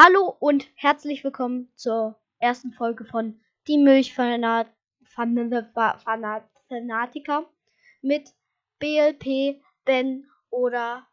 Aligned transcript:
Hallo 0.00 0.36
und 0.38 0.68
herzlich 0.76 1.24
willkommen 1.24 1.72
zur 1.74 2.14
ersten 2.38 2.72
Folge 2.72 3.04
von 3.04 3.40
Die 3.66 3.78
Milchfanatiker 3.78 4.70
mit 8.00 8.32
BLP, 8.78 9.60
Ben 9.84 10.30
oder 10.50 11.04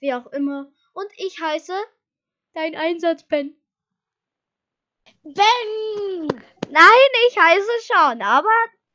wie 0.00 0.12
auch 0.12 0.26
immer. 0.32 0.72
Und 0.92 1.06
ich 1.18 1.40
heiße 1.40 1.72
dein 2.54 2.74
Einsatz, 2.74 3.22
Ben. 3.22 3.54
Ben! 5.22 6.26
Nein, 6.68 7.12
ich 7.28 7.38
heiße 7.38 7.70
Sean, 7.86 8.22
aber 8.22 8.48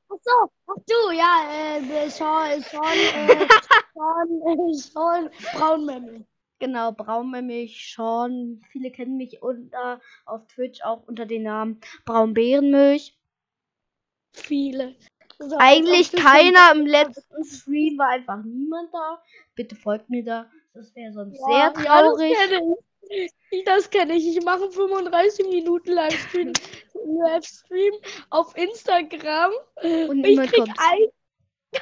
Ach 0.09 0.18
so, 0.23 0.52
ach 0.68 0.75
du, 0.86 1.11
ja, 1.11 1.77
äh, 1.77 2.09
Sean, 2.09 2.61
Sean, 2.64 2.84
äh, 2.84 3.48
Sean, 3.93 4.41
äh, 4.41 4.73
Sean 4.73 5.29
Braunmemmel. 5.54 6.27
Genau, 6.60 6.92
Braunmilch, 6.92 7.94
Sean. 7.96 8.62
Viele 8.71 8.92
kennen 8.92 9.18
mich 9.18 9.42
unter 9.42 10.00
auf 10.26 10.46
Twitch 10.48 10.82
auch 10.84 11.04
unter 11.07 11.25
dem 11.25 11.43
Namen 11.43 11.79
Braunbärenmilch. 12.06 13.18
Viele. 14.34 14.96
So, 15.39 15.56
Eigentlich 15.60 16.12
keiner 16.14 16.71
im 16.74 16.86
letzten 16.86 17.43
Stream 17.46 17.98
war 17.98 18.10
einfach 18.10 18.43
niemand 18.43 18.92
da. 18.93 19.21
Bitte 19.56 19.75
folgt 19.75 20.10
mir 20.10 20.24
da. 20.24 20.50
Das 20.74 20.96
wäre 20.96 21.14
sonst 21.14 21.39
Ja, 21.39 21.74
sehr 21.74 21.84
Ja, 21.86 22.01
traurig. 22.01 22.34
das 22.34 22.50
kenne 22.50 22.76
ich. 23.10 23.32
Ich- 23.51 23.64
Das 23.65 23.89
kenne 23.89 24.14
ich. 24.15 24.28
Ich 24.37 24.43
mache 24.43 24.70
35 24.70 25.48
Minuten 25.48 25.92
Livestream, 25.92 26.51
Livestream 27.06 27.93
auf 28.29 28.56
Instagram. 28.57 29.51
Und 30.10 30.26
ich 30.26 30.37
krieg 30.39 30.56
kommt. 30.65 30.78
ein, 30.78 31.07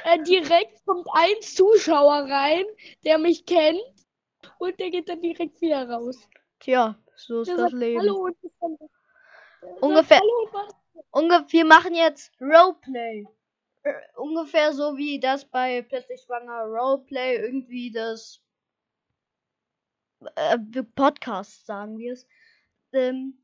äh, 0.04 0.22
direkt 0.22 0.84
kommt 0.86 1.06
ein 1.12 1.34
Zuschauer 1.40 2.28
rein, 2.30 2.64
der 3.04 3.18
mich 3.18 3.44
kennt. 3.46 3.80
Und 4.58 4.78
der 4.80 4.90
geht 4.90 5.08
dann 5.08 5.20
direkt 5.20 5.60
wieder 5.60 5.88
raus. 5.88 6.28
Tja, 6.60 6.96
so 7.16 7.42
ist 7.42 7.48
Der 7.48 7.56
das 7.56 7.70
sagt, 7.70 7.74
Leben. 7.74 8.00
Hallo 8.00 8.24
und 8.24 8.36
sagt, 8.40 9.82
Ungefähr- 9.82 10.20
Hallo 10.20 10.44
und 10.44 10.52
was? 10.52 10.74
Unge 11.10 11.44
wir 11.48 11.64
machen 11.64 11.94
jetzt 11.94 12.32
Roleplay. 12.40 13.26
Äh, 13.82 13.92
ungefähr 14.16 14.72
so 14.72 14.96
wie 14.96 15.18
das 15.20 15.44
bei 15.44 15.82
Plötzlich 15.82 16.20
Schwanger 16.22 16.64
Roleplay 16.64 17.36
irgendwie 17.36 17.90
das 17.90 18.42
äh, 20.34 20.58
Podcast, 20.94 21.66
sagen 21.66 21.98
wir 21.98 22.12
es. 22.12 22.26
Ähm, 22.92 23.38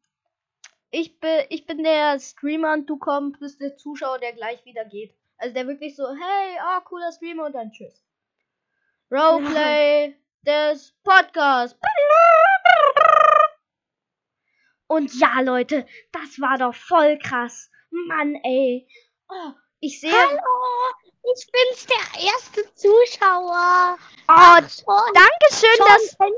ich, 0.90 1.18
bin, 1.20 1.40
ich 1.48 1.66
bin 1.66 1.82
der 1.82 2.18
Streamer 2.20 2.74
und 2.74 2.86
du 2.90 2.98
kommst, 2.98 3.40
bist 3.40 3.60
der 3.60 3.76
Zuschauer, 3.76 4.18
der 4.18 4.32
gleich 4.32 4.64
wieder 4.64 4.84
geht. 4.84 5.14
Also 5.38 5.54
der 5.54 5.66
wirklich 5.66 5.96
so, 5.96 6.06
hey, 6.08 6.58
ah, 6.60 6.80
cooler 6.80 7.12
Streamer 7.12 7.46
und 7.46 7.54
dann 7.54 7.72
tschüss. 7.72 8.02
Roleplay 9.10 10.14
des 10.46 10.92
Podcasts. 11.04 11.78
Und 14.86 15.12
ja, 15.18 15.40
Leute, 15.40 15.86
das 16.12 16.38
war 16.40 16.56
doch 16.58 16.74
voll 16.74 17.18
krass. 17.18 17.70
Mann, 17.90 18.34
ey. 18.42 18.86
Oh, 19.28 19.52
ich 19.80 20.00
sehe. 20.00 20.12
Hallo, 20.12 20.38
ich 21.34 21.46
bin's, 21.50 21.86
der 21.86 22.20
erste 22.24 22.74
Zuschauer. 22.74 23.96
Oh, 24.28 24.56
Schon, 24.56 25.14
Dankeschön, 25.14 25.76
schon, 25.76 25.86
dass. 25.86 26.16
kenn, 26.18 26.34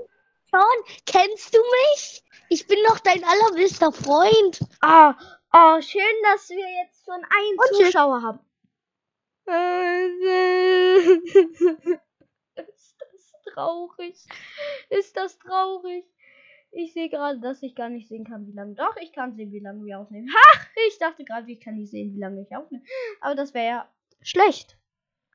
schon, 0.50 0.84
kennst 1.06 1.54
du 1.54 1.58
mich? 1.58 2.22
Ich 2.50 2.66
bin 2.66 2.78
doch 2.86 2.98
dein 3.00 3.24
allerbester 3.24 3.90
Freund. 3.90 4.60
Oh, 4.84 5.12
oh, 5.52 5.80
schön, 5.80 6.22
dass 6.24 6.50
wir 6.50 6.68
jetzt 6.82 7.02
schon 7.04 7.24
einen 7.24 7.58
Und. 7.58 7.74
Zuschauer 7.86 8.22
haben. 8.22 8.40
Traurig? 13.54 14.16
Ist 14.90 15.16
das 15.16 15.38
traurig? 15.38 16.04
Ich 16.72 16.92
sehe 16.92 17.08
gerade, 17.08 17.38
dass 17.38 17.62
ich 17.62 17.76
gar 17.76 17.88
nicht 17.88 18.08
sehen 18.08 18.24
kann, 18.24 18.48
wie 18.48 18.52
lange. 18.52 18.74
Doch, 18.74 18.96
ich 18.96 19.12
kann 19.12 19.36
sehen, 19.36 19.52
wie 19.52 19.60
lange 19.60 19.84
wir 19.84 20.00
aufnehmen. 20.00 20.28
Ha! 20.28 20.60
Ich 20.88 20.98
dachte 20.98 21.24
gerade, 21.24 21.50
ich 21.50 21.60
kann 21.60 21.76
nicht 21.76 21.90
sehen, 21.90 22.14
wie 22.14 22.18
lange 22.18 22.42
ich 22.42 22.56
aufnehme. 22.56 22.84
Aber 23.20 23.36
das 23.36 23.54
wäre 23.54 23.66
ja 23.66 23.94
schlecht. 24.22 24.76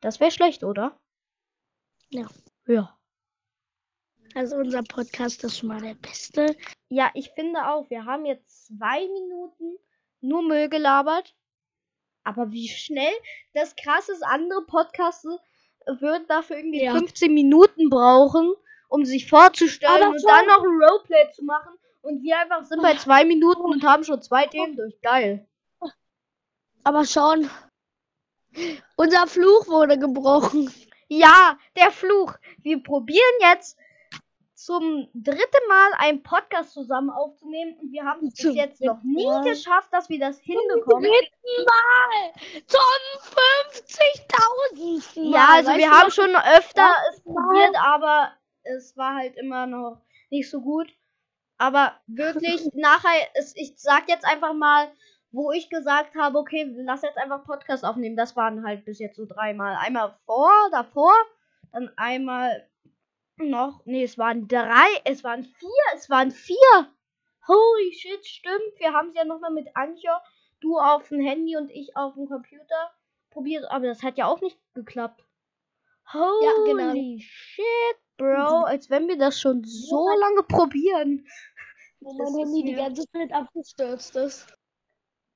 Das 0.01 0.19
wäre 0.19 0.31
schlecht, 0.31 0.63
oder? 0.63 0.99
Ja. 2.09 2.27
Ja. 2.67 2.99
Also 4.35 4.57
unser 4.57 4.83
Podcast 4.83 5.43
ist 5.43 5.57
schon 5.57 5.69
mal 5.69 5.81
der 5.81 5.95
beste. 5.95 6.55
Ja, 6.89 7.09
ich 7.13 7.31
finde 7.31 7.67
auch, 7.67 7.89
wir 7.89 8.05
haben 8.05 8.25
jetzt 8.25 8.67
zwei 8.67 8.99
Minuten 8.99 9.77
nur 10.21 10.43
Müll 10.43 10.69
gelabert. 10.69 11.35
Aber 12.23 12.51
wie 12.51 12.67
schnell 12.67 13.13
das 13.53 13.75
krass 13.75 14.09
ist, 14.09 14.23
andere 14.23 14.65
Podcasts 14.65 15.25
würden 15.99 16.25
dafür 16.27 16.57
irgendwie 16.57 16.83
Ja. 16.83 16.93
15 16.93 17.33
Minuten 17.33 17.89
brauchen, 17.89 18.53
um 18.89 19.05
sich 19.05 19.29
vorzustellen 19.29 20.09
und 20.09 20.23
dann 20.25 20.45
noch 20.47 20.63
ein 20.63 20.81
Roleplay 20.81 21.31
zu 21.33 21.43
machen. 21.43 21.73
Und 22.01 22.23
wir 22.23 22.37
einfach 22.39 22.63
sind 22.63 22.81
bei 22.81 22.95
zwei 22.95 23.25
Minuten 23.25 23.61
und 23.61 23.83
haben 23.83 24.03
schon 24.03 24.21
zwei 24.21 24.45
Themen 24.47 24.75
durch. 24.75 24.99
Geil. 25.01 25.45
Aber 26.83 27.05
schon. 27.05 27.49
Unser 28.95 29.27
Fluch 29.27 29.67
wurde 29.67 29.97
gebrochen. 29.99 30.71
Ja, 31.07 31.57
der 31.75 31.91
Fluch. 31.91 32.33
Wir 32.61 32.81
probieren 32.81 33.19
jetzt 33.41 33.77
zum 34.59 35.07
dritten 35.13 35.67
Mal 35.69 35.91
einen 35.99 36.21
Podcast 36.21 36.73
zusammen 36.73 37.09
aufzunehmen 37.09 37.77
und 37.79 37.93
wir 37.93 38.03
haben 38.03 38.27
es 38.27 38.33
bis 38.33 38.43
Zum 38.43 38.55
jetzt 38.55 38.81
noch 38.81 39.01
nie 39.03 39.25
Mal. 39.25 39.43
geschafft, 39.43 39.87
dass 39.93 40.09
wir 40.09 40.19
das 40.19 40.35
Zum 40.37 40.45
hinbekommen. 40.47 41.09
dritten 41.09 41.65
Mal. 41.65 42.33
Zum 42.67 42.79
50.000. 44.75 45.33
Ja, 45.33 45.47
also 45.51 45.71
wir 45.71 45.89
haben 45.89 46.11
schon 46.11 46.35
öfter 46.35 46.89
es 47.09 47.23
probiert, 47.23 47.73
aber 47.81 48.33
es 48.63 48.97
war 48.97 49.15
halt 49.15 49.37
immer 49.37 49.65
noch 49.65 50.01
nicht 50.29 50.49
so 50.49 50.59
gut. 50.59 50.91
Aber 51.57 51.93
wirklich, 52.07 52.69
nachher, 52.73 53.27
es, 53.35 53.55
ich 53.55 53.75
sag 53.77 54.09
jetzt 54.09 54.25
einfach 54.25 54.53
mal, 54.53 54.91
wo 55.31 55.53
ich 55.53 55.69
gesagt 55.69 56.15
habe, 56.15 56.37
okay, 56.37 56.69
lass 56.79 57.01
jetzt 57.01 57.17
einfach 57.17 57.45
Podcast 57.45 57.85
aufnehmen. 57.85 58.17
Das 58.17 58.35
waren 58.35 58.65
halt 58.65 58.83
bis 58.83 58.99
jetzt 58.99 59.15
so 59.15 59.25
dreimal. 59.25 59.77
Einmal 59.77 60.17
vor, 60.25 60.51
davor, 60.71 61.13
dann 61.71 61.89
einmal 61.95 62.68
noch, 63.43 63.85
nee, 63.85 64.03
es 64.03 64.17
waren 64.17 64.47
drei, 64.47 64.87
es 65.05 65.23
waren 65.23 65.43
vier, 65.43 65.83
es 65.95 66.09
waren 66.09 66.31
vier. 66.31 66.93
Holy 67.47 67.93
shit, 67.93 68.25
stimmt. 68.25 68.77
Wir 68.77 68.93
haben 68.93 69.09
es 69.09 69.15
ja 69.15 69.25
nochmal 69.25 69.51
mit 69.51 69.67
Antje, 69.75 70.11
du 70.59 70.77
auf 70.77 71.07
dem 71.09 71.19
Handy 71.19 71.57
und 71.57 71.69
ich 71.71 71.95
auf 71.95 72.13
dem 72.13 72.27
Computer 72.27 72.91
probiert, 73.29 73.65
aber 73.69 73.87
das 73.87 74.03
hat 74.03 74.17
ja 74.17 74.27
auch 74.27 74.41
nicht 74.41 74.59
geklappt. 74.73 75.23
Holy 76.13 76.65
genau. 76.65 76.93
shit, 77.19 77.97
Bro, 78.17 78.63
als 78.65 78.89
wenn 78.89 79.07
wir 79.07 79.17
das 79.17 79.39
schon 79.39 79.63
so 79.63 80.09
lange 80.19 80.43
probieren. 80.43 81.25
Das 82.01 82.13
mein 82.17 82.45
Handy 82.45 82.63
die 82.63 82.75
ganze 82.75 83.05
Zeit 83.11 83.31
abgestürzt 83.31 84.15
ist. 84.15 84.47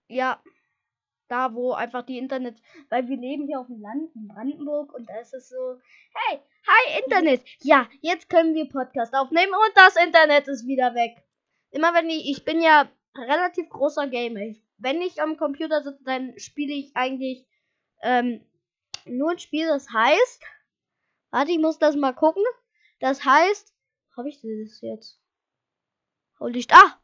Ja, 0.08 0.42
da 1.34 1.56
wo 1.56 1.74
einfach 1.74 2.06
die 2.06 2.20
Internet, 2.20 2.62
weil 2.90 3.08
wir 3.08 3.18
leben 3.18 3.48
hier 3.48 3.60
auf 3.60 3.66
dem 3.66 3.82
Land 3.82 4.16
in 4.16 4.28
Brandenburg 4.28 4.94
und 4.94 5.10
da 5.10 5.20
ist 5.20 5.34
es 5.34 5.50
so, 5.50 5.80
hey, 6.14 6.40
hi 6.68 7.00
Internet. 7.04 7.42
Ja, 7.64 7.90
jetzt 8.02 8.30
können 8.30 8.54
wir 8.54 8.70
Podcast 8.70 9.16
aufnehmen 9.16 9.52
und 9.52 9.72
das 9.76 9.96
Internet 9.96 10.48
ist 10.48 10.68
wieder 10.68 10.94
weg. 10.94 11.24
Immer 11.72 11.96
wenn 11.96 12.08
ich, 12.08 12.30
ich 12.30 12.46
bin 12.46 12.62
ja 12.62 12.88
relativ 13.18 13.68
großer 13.70 14.08
Gamer. 14.08 14.54
Wenn 14.78 15.02
ich 15.02 15.24
am 15.24 15.38
Computer 15.38 15.82
sitze, 15.82 16.04
dann 16.04 16.38
spiele 16.38 16.74
ich 16.74 16.96
eigentlich 16.96 17.48
ähm, 18.04 18.46
nur 19.06 19.32
ein 19.32 19.40
Spiel, 19.40 19.66
das 19.68 19.90
heißt, 19.92 20.44
warte, 21.32 21.52
ich 21.52 21.60
muss 21.60 21.80
das 21.80 21.96
mal 21.96 22.14
gucken. 22.14 22.44
Das 23.00 23.26
heißt, 23.26 23.74
habe 24.16 24.30
ich 24.30 24.36
das 24.36 24.82
jetzt? 24.82 25.20
Holy 26.40 26.64
Ah, 26.70 27.00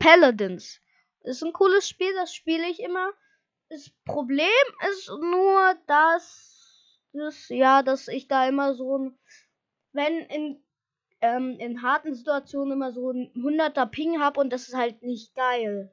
Paladins. 0.00 0.80
Ist 1.20 1.44
ein 1.44 1.52
cooles 1.52 1.88
Spiel, 1.88 2.12
das 2.14 2.34
spiele 2.34 2.68
ich 2.68 2.80
immer. 2.80 3.12
Das 3.72 3.88
Problem 4.04 4.46
ist 4.90 5.08
nur, 5.08 5.74
dass 5.86 7.00
das, 7.14 7.48
ja, 7.48 7.82
dass 7.82 8.06
ich 8.08 8.28
da 8.28 8.46
immer 8.46 8.74
so 8.74 8.98
ein, 8.98 9.18
wenn 9.92 10.18
in, 10.26 10.62
ähm, 11.22 11.56
in 11.58 11.82
harten 11.82 12.14
Situationen 12.14 12.72
immer 12.74 12.92
so 12.92 13.10
ein 13.10 13.32
100er 13.34 13.86
Ping 13.86 14.20
habe 14.20 14.40
und 14.40 14.50
das 14.52 14.68
ist 14.68 14.74
halt 14.76 15.02
nicht 15.02 15.34
geil. 15.34 15.90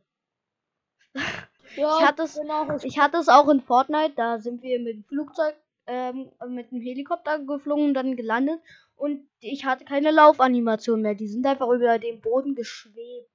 Ja, 1.78 1.96
Ich 1.98 2.02
hatte 2.06 2.24
es- 2.24 2.38
auch 2.40 2.84
Ich 2.84 3.00
hatte 3.00 3.18
es 3.18 3.30
auch 3.30 3.48
in 3.48 3.62
Fortnite, 3.62 4.14
da 4.16 4.40
sind 4.40 4.62
wir 4.64 4.80
mit 4.80 4.96
dem 4.96 5.04
Flugzeug, 5.06 5.56
ähm, 5.88 6.32
mit 6.48 6.72
dem 6.72 6.82
Helikopter 6.82 7.40
geflogen 7.40 7.86
und 7.90 7.94
dann 7.94 8.16
gelandet 8.18 8.60
und 8.96 9.30
ich 9.40 9.66
hatte 9.66 9.86
keine 9.86 10.12
Laufanimation 10.12 11.02
mehr. 11.02 11.16
Die 11.16 11.28
sind 11.28 11.46
einfach 11.46 11.70
über 11.70 12.00
den 12.00 12.20
Boden 12.22 12.56
geschwebt. 12.56 13.30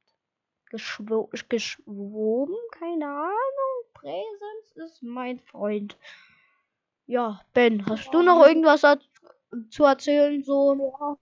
Geschwo 0.70 1.30
geschwoben? 1.48 2.56
Keine 2.72 3.06
Ahnung. 3.06 3.73
Präsenz 4.04 4.72
ist 4.74 5.02
mein 5.02 5.40
Freund. 5.40 5.96
Ja, 7.06 7.40
Ben, 7.54 7.86
hast 7.86 8.12
du 8.12 8.20
noch 8.20 8.46
irgendwas 8.46 8.82
zu 9.70 9.84
erzählen? 9.84 10.44
So. 10.44 10.74
Ja. 10.74 11.16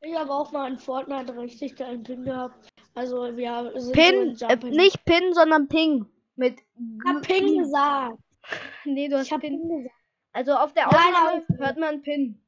Ich 0.00 0.14
habe 0.16 0.30
auch 0.30 0.52
mal 0.52 0.70
in 0.70 0.78
Fortnite 0.78 1.36
richtig 1.36 1.74
geilen 1.74 2.04
Pin 2.04 2.24
gehabt. 2.24 2.68
Also 2.94 3.36
wir 3.36 3.72
sind 3.74 3.82
so 3.82 3.92
Pin, 3.92 4.36
in 4.38 4.48
äh, 4.48 4.76
nicht 4.76 5.04
Pin, 5.04 5.34
sondern 5.34 5.66
Ping. 5.66 6.06
Mit. 6.36 6.60
Ich 6.60 7.04
hab 7.04 7.22
Ping 7.22 7.58
gesagt. 7.58 8.18
Nee, 8.84 9.08
du 9.08 9.16
hast 9.16 9.26
Ich 9.26 9.32
hab 9.32 9.40
Pin. 9.40 9.58
Ping 9.58 9.82
gesagt. 9.82 9.94
Also 10.32 10.52
auf 10.52 10.72
der 10.72 10.88
Aufnahme 10.88 11.44
hört 11.56 11.78
man 11.78 12.02
Pin. 12.02 12.40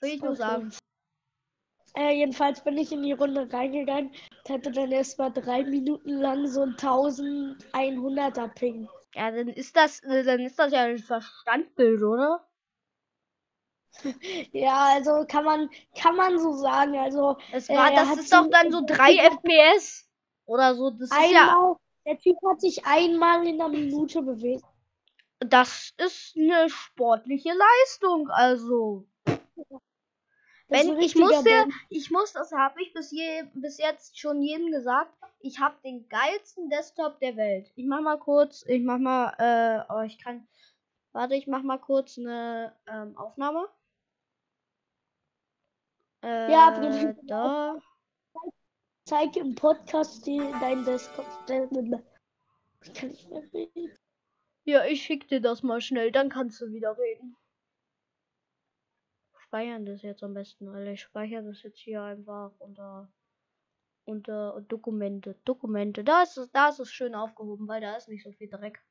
Will 0.00 0.10
ich 0.10 0.22
nur 0.22 0.36
sagen. 0.36 0.72
Äh, 1.96 2.12
jedenfalls 2.16 2.62
bin 2.62 2.76
ich 2.78 2.92
in 2.92 3.02
die 3.02 3.12
Runde 3.12 3.48
reingegangen 3.52 4.10
und 4.10 4.54
hatte 4.54 4.70
dann 4.70 4.92
erst 4.92 5.18
mal 5.18 5.30
drei 5.30 5.64
Minuten 5.64 6.10
lang 6.20 6.46
so 6.46 6.62
ein 6.62 6.76
1100er 6.76 8.48
Ping. 8.48 8.88
Ja, 9.14 9.30
dann 9.30 9.48
ist 9.48 9.76
das, 9.76 10.00
äh, 10.04 10.22
dann 10.22 10.40
ist 10.40 10.58
das 10.58 10.72
ja 10.72 10.82
ein 10.84 10.98
Verstandbild, 10.98 12.02
oder? 12.02 12.44
Ja, 14.52 14.94
also 14.94 15.24
kann 15.26 15.44
man, 15.44 15.70
kann 15.96 16.16
man 16.16 16.38
so 16.38 16.52
sagen. 16.52 16.96
Also 16.96 17.36
Es 17.52 17.68
Äh, 17.68 17.74
war, 17.76 17.90
er 17.90 18.04
das 18.04 18.18
ist 18.18 18.32
doch 18.32 18.48
dann 18.50 18.70
so 18.70 18.82
3 18.86 19.16
FPS. 19.16 20.08
Oder 20.46 20.74
so. 20.74 20.90
Das 20.90 21.10
ist 21.10 21.30
ja. 21.30 21.48
einmal, 21.50 21.76
der 22.06 22.18
Typ 22.18 22.36
hat 22.48 22.60
sich 22.60 22.84
einmal 22.86 23.46
in 23.46 23.60
einer 23.60 23.68
Minute 23.68 24.22
bewegt. 24.22 24.64
Das 25.40 25.92
ist 25.98 26.36
eine 26.36 26.68
sportliche 26.70 27.50
Leistung, 27.52 28.28
also. 28.30 29.06
Wenn- 30.68 30.98
ich 31.00 31.14
muss 31.16 31.30
richtiger 31.30 31.42
dir- 31.42 31.62
Bomb. 31.62 31.74
Ich 31.88 32.10
muss, 32.10 32.32
das 32.32 32.52
habe 32.52 32.82
ich 32.82 32.92
bis, 32.92 33.10
je, 33.10 33.44
bis 33.54 33.78
jetzt 33.78 34.18
schon 34.18 34.42
jedem 34.42 34.70
gesagt. 34.70 35.12
Ich 35.40 35.58
habe 35.60 35.76
den 35.84 36.08
geilsten 36.08 36.68
Desktop 36.68 37.18
der 37.20 37.36
Welt. 37.36 37.70
Ich 37.76 37.86
mach 37.86 38.00
mal 38.00 38.18
kurz, 38.18 38.64
ich 38.66 38.82
mach 38.82 38.98
mal, 38.98 39.32
äh, 39.38 39.84
oh, 39.92 40.02
ich 40.02 40.18
kann. 40.18 40.46
Warte, 41.12 41.34
ich 41.36 41.46
mach 41.46 41.62
mal 41.62 41.78
kurz 41.78 42.18
eine 42.18 42.74
ähm, 42.86 43.16
Aufnahme. 43.16 43.68
Äh, 46.22 46.52
Ja, 46.52 46.70
Prinzip- 46.72 47.16
da. 47.26 47.80
Zeig 49.04 49.36
im 49.36 49.54
Podcast 49.54 50.26
die, 50.26 50.38
deinen 50.60 50.84
Desktop. 50.84 51.24
Ich 52.82 52.92
kann 52.92 53.08
nicht 53.08 53.30
mehr 53.30 53.42
reden. 53.54 53.96
Ja, 54.64 54.84
ich 54.84 55.02
schick 55.02 55.28
dir 55.28 55.40
das 55.40 55.62
mal 55.62 55.80
schnell, 55.80 56.12
dann 56.12 56.28
kannst 56.28 56.60
du 56.60 56.70
wieder 56.70 56.98
reden. 56.98 57.34
Speichern 59.48 59.86
das 59.86 60.02
jetzt 60.02 60.22
am 60.22 60.34
besten, 60.34 60.68
Alter. 60.68 60.92
Ich 60.92 61.00
speichere 61.00 61.42
das 61.42 61.62
jetzt 61.62 61.78
hier 61.78 62.02
einfach 62.02 62.52
unter 62.58 63.10
unter 64.04 64.60
Dokumente. 64.68 65.36
Dokumente. 65.46 66.04
Da 66.04 66.22
ist 66.22 66.36
es, 66.36 66.50
da 66.52 66.68
ist 66.68 66.80
es 66.80 66.90
schön 66.90 67.14
aufgehoben, 67.14 67.66
weil 67.66 67.80
da 67.80 67.96
ist 67.96 68.08
nicht 68.08 68.24
so 68.24 68.32
viel 68.32 68.48
Dreck. 68.50 68.82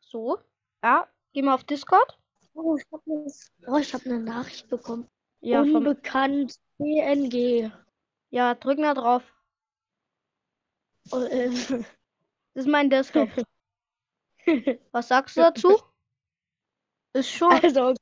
So. 0.00 0.38
Ja, 0.82 1.08
geh 1.32 1.42
mal 1.42 1.54
auf 1.54 1.64
Discord. 1.64 2.18
Oh, 2.54 2.76
ich 2.76 2.84
habe 2.92 3.02
eine, 3.06 3.26
oh, 3.66 3.76
ich 3.78 3.94
hab 3.94 4.06
eine 4.06 4.20
Nachricht 4.20 4.68
bekommen. 4.68 5.08
Ja, 5.40 5.62
Unbekannt 5.62 6.54
PNG. 6.78 7.72
ja, 8.30 8.54
drück 8.54 8.78
mal 8.78 8.94
drauf. 8.94 9.22
Oh, 11.12 11.22
äh, 11.22 11.50
Das 12.54 12.64
ist 12.64 12.70
mein 12.70 12.90
Desktop. 12.90 13.28
Was 14.92 15.08
sagst 15.08 15.36
du 15.36 15.42
dazu? 15.42 15.78
Ist 17.12 17.30
schon. 17.30 17.52
also, 17.52 17.94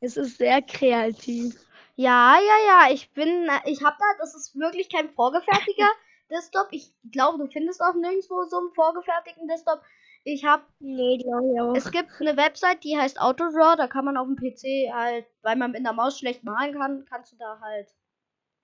es 0.00 0.16
ist 0.16 0.38
sehr 0.38 0.60
kreativ. 0.62 1.54
Ja, 1.96 2.36
ja, 2.36 2.66
ja. 2.66 2.92
Ich 2.92 3.12
bin. 3.12 3.48
Ich 3.64 3.82
hab 3.82 3.96
da. 3.98 4.04
Das 4.18 4.34
ist 4.34 4.54
wirklich 4.58 4.90
kein 4.90 5.08
vorgefertigter 5.10 5.88
Desktop. 6.30 6.68
Ich 6.72 6.92
glaube, 7.10 7.38
du 7.38 7.50
findest 7.50 7.80
auch 7.80 7.94
nirgendwo 7.94 8.44
so 8.44 8.58
einen 8.58 8.74
vorgefertigten 8.74 9.48
Desktop. 9.48 9.80
Ich 10.24 10.44
hab. 10.44 10.66
Nee, 10.78 11.18
glaube 11.18 11.52
ich 11.54 11.60
auch. 11.60 11.74
Es 11.74 11.90
gibt 11.90 12.10
eine 12.20 12.36
Website, 12.36 12.84
die 12.84 12.98
heißt 12.98 13.20
Autodraw. 13.20 13.76
Da 13.76 13.86
kann 13.86 14.04
man 14.04 14.18
auf 14.18 14.26
dem 14.26 14.36
PC 14.36 14.92
halt, 14.92 15.26
weil 15.40 15.56
man 15.56 15.70
mit 15.70 15.84
der 15.84 15.94
Maus 15.94 16.18
schlecht 16.18 16.44
malen 16.44 16.78
kann, 16.78 17.06
kannst 17.08 17.32
du 17.32 17.36
da 17.36 17.60
halt 17.60 17.88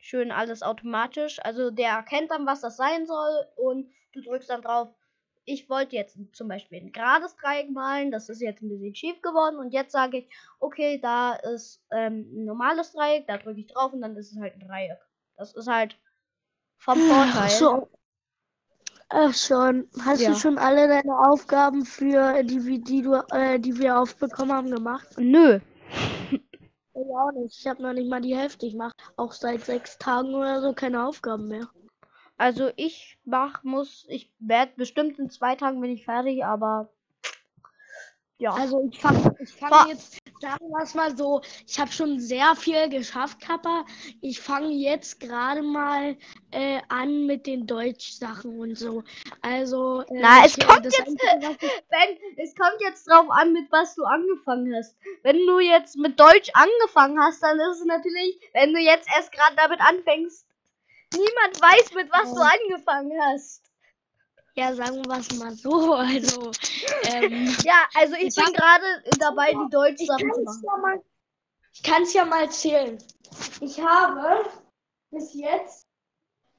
schön 0.02 0.32
alles 0.32 0.62
automatisch. 0.62 1.38
Also 1.42 1.70
der 1.70 1.90
erkennt 1.90 2.30
dann, 2.30 2.44
was 2.44 2.60
das 2.60 2.76
sein 2.76 3.06
soll 3.06 3.46
und 3.56 3.88
du 4.12 4.20
drückst 4.20 4.50
dann 4.50 4.60
drauf. 4.62 4.88
Ich 5.44 5.68
wollte 5.70 5.96
jetzt 5.96 6.18
zum 6.32 6.48
Beispiel 6.48 6.80
ein 6.80 6.92
gerades 6.92 7.36
Dreieck 7.36 7.70
malen. 7.70 8.10
Das 8.10 8.28
ist 8.28 8.40
jetzt 8.42 8.62
ein 8.62 8.68
bisschen 8.68 8.94
schief 8.94 9.22
geworden. 9.22 9.56
Und 9.56 9.72
jetzt 9.72 9.92
sage 9.92 10.18
ich, 10.18 10.28
okay, 10.60 11.00
da 11.00 11.34
ist 11.34 11.82
ähm, 11.90 12.28
ein 12.32 12.44
normales 12.44 12.92
Dreieck. 12.92 13.26
Da 13.26 13.38
drücke 13.38 13.60
ich 13.60 13.66
drauf 13.68 13.92
und 13.92 14.02
dann 14.02 14.16
ist 14.16 14.32
es 14.32 14.38
halt 14.38 14.54
ein 14.54 14.60
Dreieck. 14.68 14.98
Das 15.36 15.54
ist 15.54 15.68
halt 15.68 15.96
vom 16.76 17.02
Vorteil. 17.02 17.32
Ach 17.34 17.48
so. 17.48 17.88
Ach 19.08 19.34
schon. 19.34 19.88
Hast 20.04 20.20
Ja. 20.20 20.30
du 20.30 20.34
schon 20.36 20.58
alle 20.58 20.88
deine 20.88 21.16
Aufgaben 21.16 21.84
für 21.84 22.42
die, 22.42 22.80
die 22.82 23.02
du, 23.02 23.14
äh, 23.32 23.58
die 23.58 23.78
wir 23.78 23.98
aufbekommen 23.98 24.52
haben, 24.52 24.70
gemacht? 24.70 25.08
Nö. 25.18 25.60
Ich 27.12 27.18
auch 27.18 27.32
nicht. 27.32 27.58
Ich 27.58 27.66
habe 27.66 27.82
noch 27.82 27.92
nicht 27.92 28.08
mal 28.08 28.22
die 28.22 28.34
Hälfte. 28.34 28.64
Ich 28.64 28.74
mache 28.74 28.94
auch 29.16 29.32
seit 29.32 29.60
sechs 29.60 29.98
Tagen 29.98 30.34
oder 30.34 30.62
so 30.62 30.72
keine 30.72 31.06
Aufgaben 31.06 31.46
mehr. 31.46 31.68
Also 32.38 32.70
ich 32.76 33.18
mach, 33.24 33.62
muss, 33.64 34.06
ich 34.08 34.32
werde 34.38 34.72
bestimmt 34.76 35.18
in 35.18 35.28
zwei 35.28 35.54
Tagen 35.54 35.82
bin 35.82 35.90
ich 35.90 36.06
fertig, 36.06 36.42
aber 36.42 36.88
ja. 38.42 38.52
Also 38.52 38.88
ich 38.90 39.00
fange 39.00 39.34
ich 39.40 39.52
fang 39.54 39.88
jetzt, 39.88 40.18
sagen 40.40 40.68
wir 40.68 40.82
es 40.82 40.94
mal 40.94 41.16
so, 41.16 41.40
ich 41.66 41.78
habe 41.80 41.92
schon 41.92 42.18
sehr 42.20 42.54
viel 42.56 42.88
geschafft, 42.88 43.40
Kappa. 43.40 43.84
Ich 44.20 44.40
fange 44.40 44.72
jetzt 44.72 45.20
gerade 45.20 45.62
mal 45.62 46.16
äh, 46.50 46.80
an 46.88 47.26
mit 47.26 47.46
den 47.46 47.66
Deutschsachen 47.66 48.58
und 48.58 48.76
so. 48.76 49.04
Also 49.40 50.02
äh, 50.02 50.20
Na, 50.20 50.44
es 50.44 50.56
ich, 50.58 50.64
äh, 50.64 50.66
kommt 50.66 50.84
jetzt, 50.84 51.00
Einzige, 51.00 51.56
ich- 51.66 51.82
Ben, 51.88 52.18
es 52.36 52.54
kommt 52.54 52.80
jetzt 52.80 53.08
drauf 53.08 53.26
an, 53.30 53.52
mit 53.52 53.70
was 53.70 53.94
du 53.94 54.04
angefangen 54.04 54.74
hast. 54.74 54.96
Wenn 55.22 55.38
du 55.46 55.60
jetzt 55.60 55.96
mit 55.96 56.18
Deutsch 56.18 56.50
angefangen 56.54 57.18
hast, 57.20 57.42
dann 57.42 57.58
ist 57.60 57.78
es 57.80 57.84
natürlich, 57.86 58.40
wenn 58.54 58.72
du 58.74 58.80
jetzt 58.80 59.08
erst 59.16 59.32
gerade 59.32 59.56
damit 59.56 59.80
anfängst, 59.80 60.46
niemand 61.14 61.60
weiß, 61.62 61.94
mit 61.94 62.10
was 62.10 62.32
du 62.34 62.40
Ja. 62.40 62.50
angefangen 62.52 63.12
hast. 63.22 63.62
Ja, 64.54 64.74
sagen 64.74 65.02
wir 65.06 65.18
es 65.18 65.38
mal 65.38 65.52
so. 65.54 65.94
Also, 65.96 66.50
ähm, 67.04 67.54
Ja, 67.64 67.86
also 67.94 68.14
ich 68.16 68.28
Ich 68.28 68.34
bin 68.34 68.52
gerade 68.52 68.84
dabei, 69.18 69.52
die 69.52 69.62
ich 69.64 69.70
Deutsch-Sachen 69.70 70.32
zu 70.34 70.44
kann 70.44 70.44
es 70.44 70.62
machen. 70.62 70.64
ja 70.64 70.76
mal, 70.76 71.02
ich 71.74 71.82
kann's 71.82 72.12
ja 72.14 72.24
mal 72.24 72.50
zählen. 72.50 72.98
Ich 73.60 73.80
habe 73.82 74.44
bis 75.10 75.32
jetzt 75.34 75.86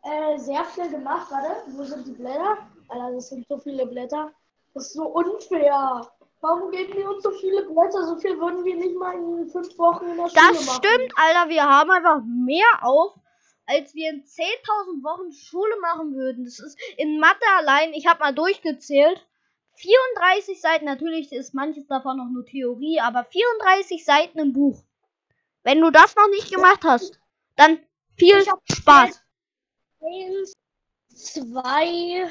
äh, 0.03 0.37
sehr 0.39 0.65
viel 0.65 0.89
gemacht. 0.89 1.27
Warte, 1.29 1.63
wo 1.67 1.83
sind 1.83 2.07
die 2.07 2.11
Blätter? 2.13 2.57
Alter, 2.89 3.11
das 3.15 3.29
sind 3.29 3.45
so 3.47 3.57
viele 3.59 3.85
Blätter. 3.85 4.31
Das 4.73 4.87
ist 4.87 4.93
so 4.93 5.03
unfair. 5.05 6.09
Warum 6.41 6.71
geben 6.71 6.93
die 6.97 7.03
uns 7.03 7.23
so 7.23 7.31
viele 7.31 7.61
Blätter? 7.63 8.05
So 8.07 8.17
viel 8.17 8.37
würden 8.39 8.65
wir 8.65 8.75
nicht 8.75 8.95
mal 8.97 9.13
in 9.13 9.47
fünf 9.49 9.77
Wochen 9.77 10.05
in 10.07 10.17
der 10.17 10.27
Schule 10.29 10.41
Das 10.51 10.65
machen. 10.65 10.81
stimmt, 10.83 11.13
Alter, 11.15 11.49
wir 11.49 11.63
haben 11.63 11.91
einfach 11.91 12.21
mehr 12.25 12.65
auf, 12.81 13.13
als 13.65 13.93
wir 13.93 14.09
in 14.09 14.23
10.000 14.23 15.03
Wochen 15.03 15.31
Schule 15.31 15.79
machen 15.81 16.15
würden. 16.15 16.45
Das 16.45 16.59
ist 16.59 16.77
in 16.97 17.19
Mathe 17.19 17.45
allein, 17.57 17.93
ich 17.93 18.07
habe 18.07 18.19
mal 18.19 18.33
durchgezählt, 18.33 19.25
34 19.75 20.61
Seiten, 20.61 20.85
natürlich 20.85 21.31
ist 21.31 21.53
manches 21.53 21.87
davon 21.87 22.17
noch 22.17 22.29
nur 22.29 22.45
Theorie, 22.45 22.99
aber 22.99 23.25
34 23.25 24.05
Seiten 24.05 24.39
im 24.39 24.53
Buch. 24.53 24.83
Wenn 25.63 25.81
du 25.81 25.91
das 25.91 26.15
noch 26.15 26.29
nicht 26.29 26.51
gemacht 26.53 26.83
hast, 26.83 27.19
dann 27.55 27.79
viel 28.15 28.43
Spaß. 28.71 29.21
Eins, 30.01 30.53
zwei, 31.07 32.29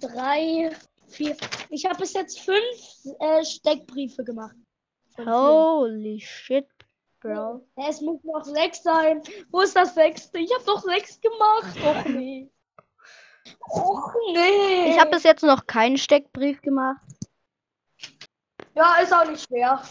drei, 0.00 0.74
vier. 1.08 1.36
Ich 1.70 1.84
habe 1.84 1.98
bis 1.98 2.14
jetzt 2.14 2.40
fünf 2.40 3.16
äh, 3.20 3.44
Steckbriefe 3.44 4.24
gemacht. 4.24 4.56
Holy 5.18 6.20
shit, 6.20 6.66
Bro. 7.26 7.66
Es 7.74 8.00
muss 8.00 8.22
noch 8.22 8.44
sechs 8.44 8.82
sein. 8.82 9.20
Wo 9.50 9.60
ist 9.60 9.74
das 9.74 9.94
sechste? 9.94 10.38
Ich 10.38 10.52
habe 10.54 10.64
doch 10.64 10.80
sechs 10.80 11.20
gemacht. 11.20 11.76
Och 11.84 12.04
nee. 12.06 12.48
Och 13.68 14.14
nee. 14.32 14.90
Ich 14.90 15.00
habe 15.00 15.10
bis 15.10 15.24
jetzt 15.24 15.42
noch 15.42 15.66
keinen 15.66 15.98
Steckbrief 15.98 16.62
gemacht. 16.62 17.02
Ja, 18.74 18.94
ist 19.02 19.12
auch 19.12 19.28
nicht 19.28 19.44
schwer. 19.44 19.82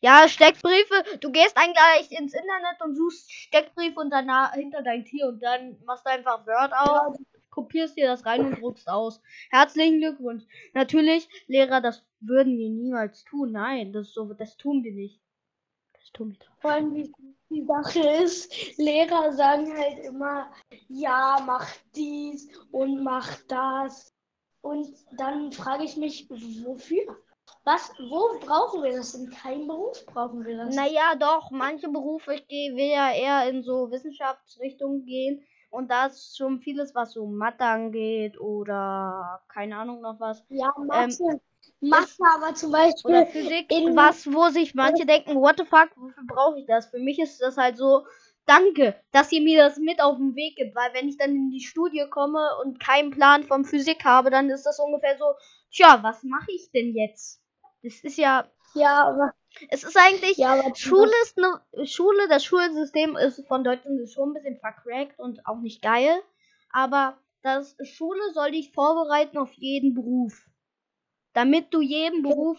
Ja, 0.00 0.28
Steckbriefe. 0.28 1.18
Du 1.20 1.32
gehst 1.32 1.56
eigentlich 1.56 2.12
ins 2.12 2.32
Internet 2.32 2.80
und 2.84 2.94
suchst 2.94 3.32
Steckbriefe 3.32 3.98
und 3.98 4.10
danach 4.10 4.52
hinter 4.52 4.82
dein 4.82 5.04
Tier 5.04 5.26
und 5.26 5.42
dann 5.42 5.76
machst 5.84 6.06
du 6.06 6.10
einfach 6.10 6.46
Word 6.46 6.72
auf, 6.72 7.16
kopierst 7.50 7.96
dir 7.96 8.06
das 8.06 8.24
rein 8.24 8.46
und 8.46 8.60
druckst 8.60 8.88
aus. 8.88 9.20
Herzlichen 9.50 9.98
Glückwunsch. 9.98 10.44
Natürlich, 10.74 11.28
Lehrer, 11.48 11.80
das 11.80 12.04
würden 12.20 12.56
wir 12.56 12.70
niemals 12.70 13.24
tun. 13.24 13.50
Nein, 13.50 13.92
das 13.92 14.12
so, 14.12 14.32
das 14.32 14.56
tun 14.56 14.84
wir 14.84 14.92
nicht. 14.92 15.20
Wir 16.16 16.26
doch. 16.26 16.60
Vor 16.60 16.70
allem, 16.70 16.94
wie 16.94 17.12
die 17.50 17.64
Sache 17.64 18.00
ist, 18.22 18.78
Lehrer 18.78 19.32
sagen 19.32 19.76
halt 19.76 19.98
immer, 20.00 20.50
ja, 20.88 21.38
mach 21.46 21.66
dies 21.94 22.48
und 22.72 23.02
mach 23.02 23.36
das. 23.48 24.14
Und 24.60 24.88
dann 25.16 25.52
frage 25.52 25.84
ich 25.84 25.96
mich, 25.96 26.28
wofür? 26.30 27.16
Was, 27.64 27.90
wo 27.98 28.38
brauchen 28.40 28.82
wir 28.82 28.96
das? 28.96 29.14
In 29.14 29.30
keinem 29.30 29.66
Beruf 29.66 30.04
brauchen 30.06 30.44
wir 30.44 30.56
das. 30.56 30.74
Naja, 30.74 31.14
doch, 31.18 31.50
manche 31.50 31.88
Berufe, 31.88 32.34
ich 32.34 32.46
gehe, 32.48 32.74
will 32.74 32.90
ja 32.90 33.12
eher 33.12 33.48
in 33.48 33.62
so 33.62 33.90
Wissenschaftsrichtungen 33.90 35.04
gehen. 35.04 35.42
Und 35.70 35.90
da 35.90 36.06
ist 36.06 36.36
schon 36.36 36.60
vieles, 36.60 36.94
was 36.94 37.12
so 37.12 37.26
Mathe 37.26 37.64
angeht 37.64 38.40
oder 38.40 39.42
keine 39.48 39.76
Ahnung 39.76 40.00
noch 40.00 40.18
was. 40.18 40.42
Ja, 40.48 40.72
Mathe. 40.78 41.40
Mathe, 41.80 42.22
aber 42.34 42.54
zum 42.54 42.72
Beispiel. 42.72 43.04
Oder 43.04 43.26
Physik, 43.26 43.70
in- 43.72 43.96
was, 43.96 44.26
wo 44.32 44.48
sich 44.48 44.74
manche 44.74 45.06
denken, 45.06 45.36
what 45.36 45.56
the 45.58 45.64
fuck, 45.64 45.90
wofür 45.96 46.24
brauche 46.26 46.58
ich 46.60 46.66
das? 46.66 46.86
Für 46.86 46.98
mich 46.98 47.18
ist 47.18 47.40
das 47.40 47.56
halt 47.56 47.76
so, 47.76 48.06
danke, 48.46 48.94
dass 49.12 49.32
ihr 49.32 49.42
mir 49.42 49.62
das 49.62 49.78
mit 49.78 50.00
auf 50.00 50.16
den 50.16 50.34
Weg 50.34 50.56
gibt, 50.56 50.74
weil 50.74 50.92
wenn 50.94 51.08
ich 51.08 51.16
dann 51.16 51.30
in 51.30 51.50
die 51.50 51.64
Studie 51.64 52.06
komme 52.10 52.40
und 52.62 52.80
keinen 52.80 53.10
Plan 53.10 53.44
von 53.44 53.64
Physik 53.64 54.04
habe, 54.04 54.30
dann 54.30 54.50
ist 54.50 54.64
das 54.64 54.78
ungefähr 54.78 55.16
so, 55.18 55.34
tja, 55.70 55.98
was 56.02 56.22
mache 56.24 56.50
ich 56.52 56.70
denn 56.72 56.94
jetzt? 56.94 57.42
Das 57.82 57.94
ist 58.02 58.16
ja, 58.18 58.48
Ja, 58.74 59.08
aber, 59.08 59.32
es 59.70 59.84
ist 59.84 59.96
eigentlich, 59.96 60.36
ja, 60.36 60.52
aber 60.52 60.74
Schule 60.74 61.10
ist 61.22 61.38
eine 61.38 61.86
Schule, 61.86 62.28
das 62.28 62.44
Schulsystem 62.44 63.16
ist 63.16 63.46
von 63.46 63.64
Deutschland 63.64 64.00
ist 64.00 64.12
schon 64.14 64.30
ein 64.30 64.34
bisschen 64.34 64.58
vercrackt 64.58 65.18
und 65.18 65.44
auch 65.46 65.58
nicht 65.60 65.82
geil. 65.82 66.20
Aber 66.70 67.18
das 67.42 67.76
Schule 67.82 68.20
soll 68.34 68.50
dich 68.52 68.72
vorbereiten 68.72 69.38
auf 69.38 69.52
jeden 69.54 69.94
Beruf. 69.94 70.46
Damit 71.38 71.72
du 71.72 71.80
jeden 71.80 72.24
Beruf 72.24 72.58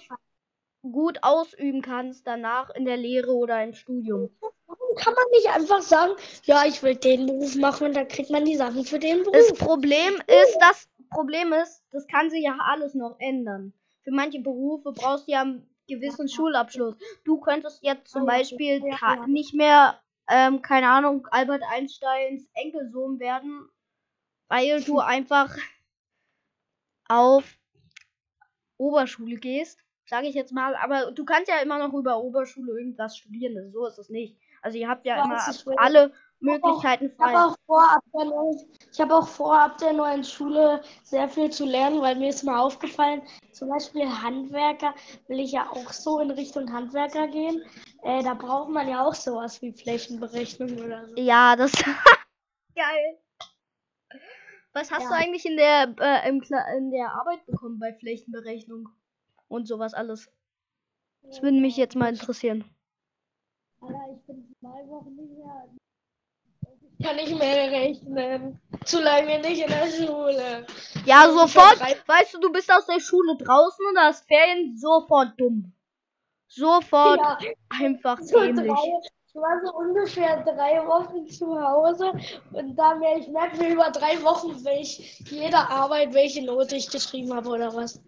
gut 0.81 1.19
ausüben 1.21 1.81
kannst, 1.81 2.25
danach 2.25 2.69
in 2.69 2.85
der 2.85 2.95
Lehre 2.95 3.35
oder 3.35 3.61
im 3.61 3.73
Studium. 3.73 4.29
Warum 4.39 4.95
kann 4.95 5.13
man 5.15 5.25
nicht 5.31 5.49
einfach 5.49 5.81
sagen, 5.81 6.13
ja, 6.43 6.63
ich 6.65 6.81
will 6.81 6.95
den 6.95 7.25
Beruf 7.25 7.57
machen 7.57 7.87
und 7.87 7.97
dann 7.97 8.07
kriegt 8.07 8.29
man 8.29 8.45
die 8.45 8.55
Sachen 8.55 8.85
für 8.85 8.97
den 8.97 9.25
Das 9.25 9.47
Beruf? 9.47 9.59
Problem 9.59 10.13
ist, 10.27 10.57
das 10.61 10.87
Problem 11.09 11.51
ist, 11.51 11.83
das 11.91 12.07
kann 12.07 12.29
sich 12.29 12.41
ja 12.41 12.57
alles 12.57 12.93
noch 12.93 13.17
ändern. 13.19 13.73
Für 14.03 14.11
manche 14.11 14.39
Berufe 14.39 14.93
brauchst 14.93 15.27
du 15.27 15.33
ja 15.33 15.41
einen 15.41 15.69
gewissen 15.89 16.29
Schulabschluss. 16.29 16.95
Du 17.25 17.37
könntest 17.41 17.83
jetzt 17.83 18.09
zum 18.09 18.25
Beispiel 18.25 18.81
nicht 19.27 19.53
mehr, 19.53 19.99
ähm, 20.29 20.61
keine 20.61 20.87
Ahnung, 20.87 21.27
Albert 21.31 21.63
Einsteins 21.69 22.47
Enkelsohn 22.53 23.19
werden, 23.19 23.67
weil 24.47 24.81
du 24.81 24.99
einfach 24.99 25.53
auf 27.09 27.58
Oberschule 28.79 29.35
gehst, 29.35 29.79
sage 30.05 30.27
ich 30.27 30.33
jetzt 30.35 30.51
mal. 30.51 30.75
Aber 30.75 31.11
du 31.11 31.25
kannst 31.25 31.49
ja 31.49 31.59
immer 31.59 31.77
noch 31.77 31.93
über 31.93 32.17
Oberschule 32.17 32.71
irgendwas 32.79 33.17
studieren. 33.17 33.57
Also 33.57 33.71
so 33.71 33.85
ist 33.85 33.99
es 33.99 34.09
nicht. 34.09 34.35
Also 34.61 34.77
ihr 34.77 34.89
habt 34.89 35.05
ja 35.05 35.19
Ich 35.19 35.65
immer 35.65 35.79
alle 35.79 36.11
Möglichkeiten 36.39 37.11
Ich 37.11 37.19
habe 37.19 37.31
frei. 37.31 37.43
auch 37.45 37.55
vor, 37.65 37.83
ab 37.83 38.03
der 38.13 38.25
neuen, 38.25 38.57
ich 38.91 38.99
habe 38.99 39.15
auch 39.15 39.27
vor, 39.27 39.59
ab 39.59 39.77
der 39.77 39.93
neuen 39.93 40.23
Schule 40.23 40.81
sehr 41.03 41.27
viel 41.27 41.49
zu 41.49 41.65
lernen, 41.65 42.01
weil 42.01 42.15
mir 42.15 42.29
ist 42.29 42.43
mal 42.43 42.59
aufgefallen, 42.59 43.21
zum 43.51 43.69
Beispiel 43.69 44.05
Handwerker 44.05 44.93
will 45.27 45.39
ich 45.39 45.51
ja 45.51 45.69
auch 45.69 45.91
so 45.91 46.19
in 46.19 46.31
Richtung 46.31 46.71
Handwerker 46.71 47.27
gehen. 47.27 47.61
Äh, 48.03 48.23
da 48.23 48.33
braucht 48.33 48.69
man 48.69 48.87
ja 48.87 49.05
auch 49.05 49.15
sowas 49.15 49.61
wie 49.61 49.73
Flächenberechnung 49.73 50.77
oder 50.79 51.07
so. 51.07 51.15
Ja, 51.17 51.55
das 51.55 51.71
geil. 52.75 53.17
Was 54.73 54.91
hast 54.91 55.03
Ja. 55.03 55.09
du 55.09 55.15
eigentlich 55.15 55.45
in 55.45 55.57
der 55.57 55.93
äh, 55.99 56.29
in 56.29 56.91
der 56.91 57.11
Arbeit 57.13 57.45
bekommen 57.45 57.79
bei 57.79 57.93
Flächenberechnung 57.93 58.89
und 59.47 59.67
sowas 59.67 59.93
alles? 59.93 60.29
Das 61.23 61.41
würde 61.41 61.59
mich 61.59 61.75
jetzt 61.77 61.95
mal 61.95 62.09
interessieren. 62.09 62.63
Alter, 63.81 63.99
ich 64.15 64.25
bin 64.25 64.55
zwei 64.59 64.87
Wochen 64.87 65.15
nicht 65.15 65.31
mehr. 65.37 65.69
Ich 66.97 67.05
kann 67.05 67.15
nicht 67.15 67.37
mehr 67.37 67.71
rechnen. 67.71 68.59
Zu 68.85 69.01
lange 69.01 69.39
nicht 69.39 69.61
in 69.61 69.69
der 69.69 69.87
Schule. 69.89 70.65
Ja, 71.05 71.29
sofort. 71.31 71.79
Weißt 72.07 72.33
du, 72.33 72.39
du 72.39 72.51
bist 72.51 72.71
aus 72.71 72.85
der 72.85 72.99
Schule 72.99 73.37
draußen 73.37 73.85
und 73.89 73.97
hast 73.97 74.27
Ferien 74.27 74.77
sofort 74.77 75.39
dumm. 75.39 75.73
Sofort 76.47 77.19
Ja, 77.19 77.37
einfach 77.69 78.19
so 78.21 78.39
dämlich. 78.39 78.71
Ich 79.29 79.35
war 79.35 79.61
so 79.63 79.73
ungefähr 79.73 80.43
drei 80.43 80.85
Wochen 80.87 81.27
zu 81.27 81.59
Hause 81.61 82.11
und 82.51 82.75
da 82.75 82.95
mir, 82.95 83.17
ich 83.17 83.27
merke 83.27 83.57
mir 83.57 83.73
über 83.73 83.91
drei 83.91 84.21
Wochen, 84.23 84.63
welch, 84.65 85.19
jede 85.29 85.57
Arbeit, 85.57 86.13
welche 86.13 86.43
Note 86.45 86.75
ich 86.75 86.89
geschrieben 86.89 87.33
habe 87.33 87.49
oder 87.49 87.73
was. 87.75 88.01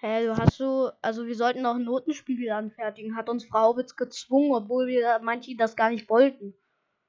Hä, 0.00 0.26
du 0.26 0.36
hast 0.36 0.58
du, 0.60 0.90
also 1.00 1.26
wir 1.26 1.36
sollten 1.36 1.62
noch 1.62 1.74
einen 1.76 1.84
Notenspiegel 1.84 2.50
anfertigen, 2.50 3.16
hat 3.16 3.28
uns 3.28 3.44
Frau 3.46 3.60
Haubitz 3.60 3.96
gezwungen, 3.96 4.52
obwohl 4.54 4.86
wir 4.88 5.20
manche 5.22 5.56
das 5.56 5.76
gar 5.76 5.90
nicht 5.90 6.08
wollten. 6.10 6.54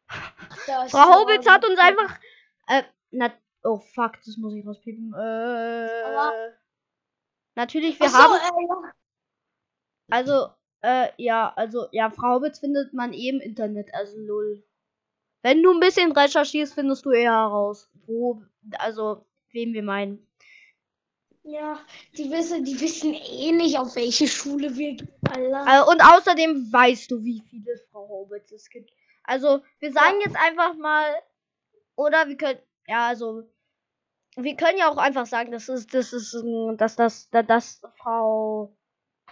Frau 0.07 0.87
war 0.93 1.09
Haubitz 1.19 1.47
hat 1.49 1.65
uns 1.65 1.75
so- 1.75 1.81
einfach. 1.81 2.19
Äh, 2.67 2.83
na, 3.11 3.31
oh 3.63 3.79
fuck, 3.79 4.13
das 4.25 4.37
muss 4.37 4.53
ich 4.53 4.65
rauspiepen. 4.65 5.11
Äh, 5.13 6.03
Aber- 6.05 6.33
natürlich, 7.55 7.99
wir 7.99 8.09
so, 8.09 8.17
haben. 8.17 8.33
äh, 8.35 8.67
ja. 8.67 8.91
Also, 10.11 10.47
äh, 10.83 11.09
ja, 11.17 11.51
also, 11.55 11.87
ja, 11.91 12.09
Frau 12.11 12.35
Haubitz 12.35 12.59
findet 12.59 12.93
man 12.93 13.13
eh 13.13 13.29
im 13.29 13.39
Internet, 13.39 13.93
also 13.93 14.17
null. 14.19 14.63
Wenn 15.41 15.63
du 15.63 15.71
ein 15.71 15.79
bisschen 15.79 16.11
recherchierst, 16.11 16.73
findest 16.73 17.05
du 17.05 17.11
eher 17.11 17.31
heraus, 17.31 17.89
wo, 18.05 18.41
also, 18.79 19.25
wen 19.51 19.73
wir 19.73 19.83
meinen. 19.83 20.27
ja, 21.43 21.79
die 22.17 22.31
wissen, 22.31 22.63
die 22.63 22.79
wissen 22.79 23.13
eh 23.13 23.51
nicht, 23.51 23.77
auf 23.77 23.95
welche 23.95 24.27
Schule 24.27 24.75
wir 24.75 24.95
gehen. 24.95 25.11
Alter. 25.29 25.65
Äh, 25.67 25.91
und 25.91 26.01
außerdem 26.01 26.71
weißt 26.71 27.11
du, 27.11 27.23
wie 27.23 27.41
viele 27.49 27.77
Frau 27.91 28.07
Haubitz 28.09 28.51
es 28.51 28.69
gibt. 28.69 28.91
Also, 29.23 29.61
wir 29.79 29.91
sagen 29.91 30.19
jetzt 30.25 30.37
einfach 30.37 30.75
mal, 30.75 31.05
oder 31.95 32.27
wir 32.27 32.37
können, 32.37 32.59
ja, 32.87 33.07
also, 33.07 33.43
wir 34.35 34.55
können 34.55 34.77
ja 34.77 34.89
auch 34.89 34.97
einfach 34.97 35.25
sagen, 35.27 35.51
das 35.51 35.69
ist, 35.69 35.93
das 35.93 36.13
ist, 36.13 36.35
dass 36.77 36.95
das, 36.95 37.29
dass, 37.29 37.45
dass 37.47 37.81
Frau 37.97 38.75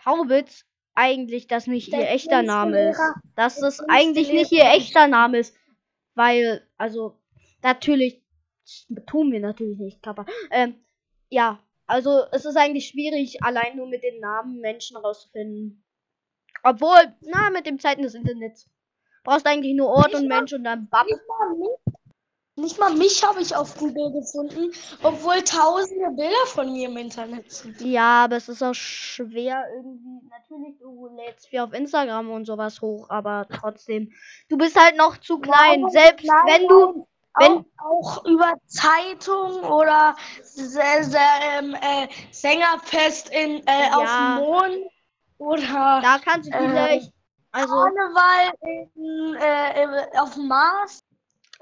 Haubitz 0.05 0.65
eigentlich 0.93 1.47
das 1.47 1.67
nicht 1.67 1.91
Der 1.91 2.01
ihr 2.01 2.09
echter 2.09 2.43
Name 2.43 2.89
ist. 2.89 3.01
Dass 3.35 3.57
das 3.57 3.79
eigentlich 3.81 4.31
nicht 4.31 4.51
ihr 4.51 4.65
echter 4.65 5.07
Name 5.07 5.39
ist. 5.39 5.55
Weil, 6.15 6.67
also, 6.77 7.17
natürlich, 7.63 8.21
tun 9.07 9.31
wir 9.31 9.39
natürlich 9.39 9.79
nicht, 9.79 10.03
Kappa. 10.03 10.25
Ähm, 10.51 10.75
ja, 11.29 11.59
also, 11.87 12.23
es 12.31 12.45
ist 12.45 12.57
eigentlich 12.57 12.87
schwierig, 12.87 13.43
allein 13.43 13.77
nur 13.77 13.87
mit 13.87 14.03
den 14.03 14.19
Namen 14.19 14.59
Menschen 14.59 14.97
rauszufinden. 14.97 15.83
Obwohl, 16.63 17.15
na, 17.21 17.49
mit 17.49 17.65
dem 17.65 17.79
Zeiten 17.79 18.03
des 18.03 18.13
Internets. 18.13 18.69
Brauchst 19.23 19.45
eigentlich 19.45 19.75
nur 19.75 19.89
Ort 19.89 20.07
Nicht 20.07 20.21
und 20.21 20.27
Mensch 20.27 20.53
und 20.53 20.63
dann 20.63 20.89
bam. 20.89 21.07
Nicht 22.57 22.77
mal 22.79 22.93
mich, 22.93 23.23
habe 23.25 23.41
ich 23.41 23.55
auf 23.55 23.77
Google 23.77 24.11
gefunden, 24.11 24.71
obwohl 25.03 25.41
tausende 25.41 26.09
Bilder 26.11 26.45
von 26.47 26.71
mir 26.73 26.89
im 26.89 26.97
Internet 26.97 27.49
sind. 27.51 27.79
Ja, 27.79 28.25
aber 28.25 28.35
es 28.35 28.49
ist 28.49 28.61
auch 28.61 28.73
schwer 28.73 29.63
irgendwie. 29.73 30.27
Natürlich, 30.29 30.77
du 30.79 31.07
lädst 31.15 31.47
viel 31.47 31.59
auf 31.59 31.71
Instagram 31.71 32.29
und 32.29 32.45
sowas 32.45 32.81
hoch, 32.81 33.09
aber 33.09 33.47
trotzdem. 33.49 34.11
Du 34.49 34.57
bist 34.57 34.77
halt 34.77 34.97
noch 34.97 35.17
zu 35.17 35.39
klein. 35.39 35.81
Nein, 35.81 35.89
Selbst 35.91 36.25
nein, 36.27 36.43
wenn 36.45 36.67
du. 36.67 37.07
wenn- 37.39 37.65
auch, 37.77 38.17
auch 38.17 38.25
über 38.25 38.53
Zeitung 38.67 39.63
oder 39.63 40.13
se- 40.43 41.03
se- 41.03 41.17
ähm, 41.57 41.73
äh, 41.75 42.07
Sängerfest 42.31 43.29
in, 43.29 43.65
äh, 43.65 43.87
Ja. 43.89 43.97
auf 43.97 44.09
dem 44.39 44.45
Mond 44.45 44.91
oder 45.37 46.01
Da 46.03 46.19
kannst 46.23 46.51
du 46.53 46.57
Äh, 46.57 46.69
vielleicht. 46.69 47.13
Also, 47.53 47.73
Karneval 47.73 48.53
in, 48.95 49.35
äh, 49.39 50.19
auf 50.19 50.33
dem 50.33 50.47
Mars. 50.49 51.00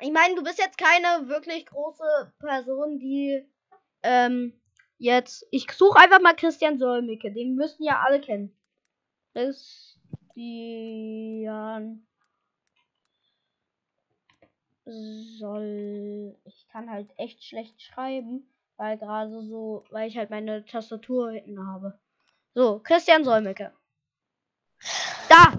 Ich 0.01 0.12
meine, 0.12 0.36
du 0.36 0.44
bist 0.44 0.60
jetzt 0.60 0.77
keine 0.77 1.27
wirklich 1.27 1.65
große 1.65 2.34
Person, 2.39 3.00
die. 3.00 3.46
Ähm, 4.03 4.53
jetzt. 4.98 5.46
Ich 5.51 5.72
suche 5.72 5.98
einfach 6.00 6.22
mal 6.22 6.36
Christian 6.36 6.77
Solmecke. 6.77 7.32
Den 7.32 7.56
müssten 7.56 7.84
ja 7.84 8.01
alle 8.06 8.22
kennen. 8.22 8.56
Christian. 9.34 9.65
Soll. 14.86 16.36
Ich 16.46 16.68
kann 16.72 16.89
halt 16.89 17.12
echt 17.18 17.44
schlecht 17.44 17.82
schreiben, 17.82 18.51
weil 18.77 18.98
gerade 18.98 19.44
so, 19.44 19.84
weil 19.91 20.08
ich 20.08 20.18
halt 20.18 20.29
meine 20.32 20.65
Tastatur 20.65 21.32
hinten 21.32 21.65
habe. 21.68 22.00
So, 22.56 22.79
Christian 22.79 23.24
Solmecke. 23.24 23.72
Da! 25.29 25.53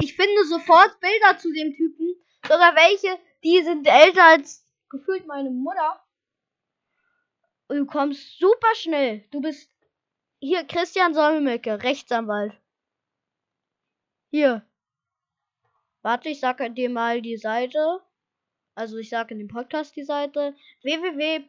Ich 0.00 0.14
finde 0.14 0.44
sofort 0.44 1.00
Bilder 1.00 1.38
zu 1.38 1.52
dem 1.52 1.74
Typen. 1.74 2.14
Sogar 2.42 2.76
welche, 2.76 3.18
die 3.46 3.62
sind 3.62 3.86
älter 3.86 4.24
als 4.24 4.66
gefühlt 4.90 5.24
meine 5.26 5.50
Mutter. 5.50 6.02
Und 7.68 7.76
du 7.76 7.86
kommst 7.86 8.40
super 8.40 8.74
schnell. 8.74 9.24
Du 9.30 9.40
bist 9.40 9.70
hier 10.40 10.64
Christian 10.64 11.14
Solmecke, 11.14 11.80
Rechtsanwalt. 11.84 12.60
Hier. 14.30 14.66
Warte, 16.02 16.28
ich 16.28 16.40
sage 16.40 16.72
dir 16.72 16.90
mal 16.90 17.22
die 17.22 17.36
Seite. 17.36 18.00
Also 18.74 18.96
ich 18.98 19.10
sage 19.10 19.32
in 19.34 19.38
dem 19.38 19.46
Podcast 19.46 19.94
die 19.94 20.02
Seite 20.02 20.56
www.wbs-la.de 20.82 21.46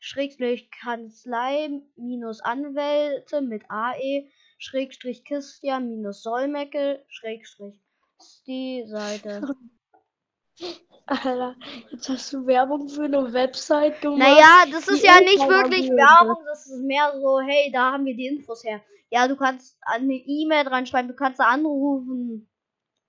Schrägstrich 0.00 0.70
Kanzlei 0.70 1.80
minus 1.96 2.42
Anwälte 2.42 3.40
mit 3.40 3.62
AE 3.70 4.30
Schrägstrich 4.58 5.24
Christian 5.24 5.88
minus 5.88 6.22
Solmecke 6.22 7.02
Schrägstrich 7.08 7.85
die 8.46 8.84
Seite. 8.86 9.42
Alter, 11.06 11.54
jetzt 11.92 12.08
hast 12.08 12.32
du 12.32 12.46
Werbung 12.46 12.88
für 12.88 13.04
eine 13.04 13.32
Website 13.32 14.00
gemacht. 14.00 14.18
Naja, 14.18 14.64
das 14.72 14.88
ist 14.88 15.04
ja 15.04 15.20
nicht 15.20 15.46
wirklich. 15.48 15.88
Werbung, 15.90 16.42
das 16.46 16.66
ist 16.66 16.82
mehr 16.82 17.12
so, 17.20 17.38
hey, 17.40 17.70
da 17.72 17.92
haben 17.92 18.04
wir 18.04 18.16
die 18.16 18.26
Infos 18.26 18.64
her. 18.64 18.82
Ja, 19.10 19.28
du 19.28 19.36
kannst 19.36 19.78
eine 19.82 20.14
E-Mail 20.14 20.64
dran 20.64 20.84
schreiben, 20.84 21.08
du 21.08 21.14
kannst 21.14 21.38
da 21.38 21.44
anrufen. 21.44 22.48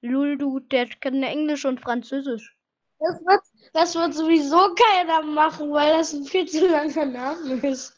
Lul, 0.01 0.37
du, 0.37 0.59
der 0.59 0.87
kann 0.87 1.23
Englisch 1.23 1.65
und 1.65 1.81
Französisch. 1.81 2.55
Das 2.99 3.19
wird, 3.25 3.41
das 3.73 3.95
wird 3.95 4.13
sowieso 4.13 4.75
keiner 4.75 5.23
machen, 5.23 5.71
weil 5.71 5.97
das 5.97 6.13
ein 6.13 6.23
viel 6.23 6.47
zu 6.47 6.67
langer 6.67 7.05
Name 7.05 7.67
ist. 7.67 7.97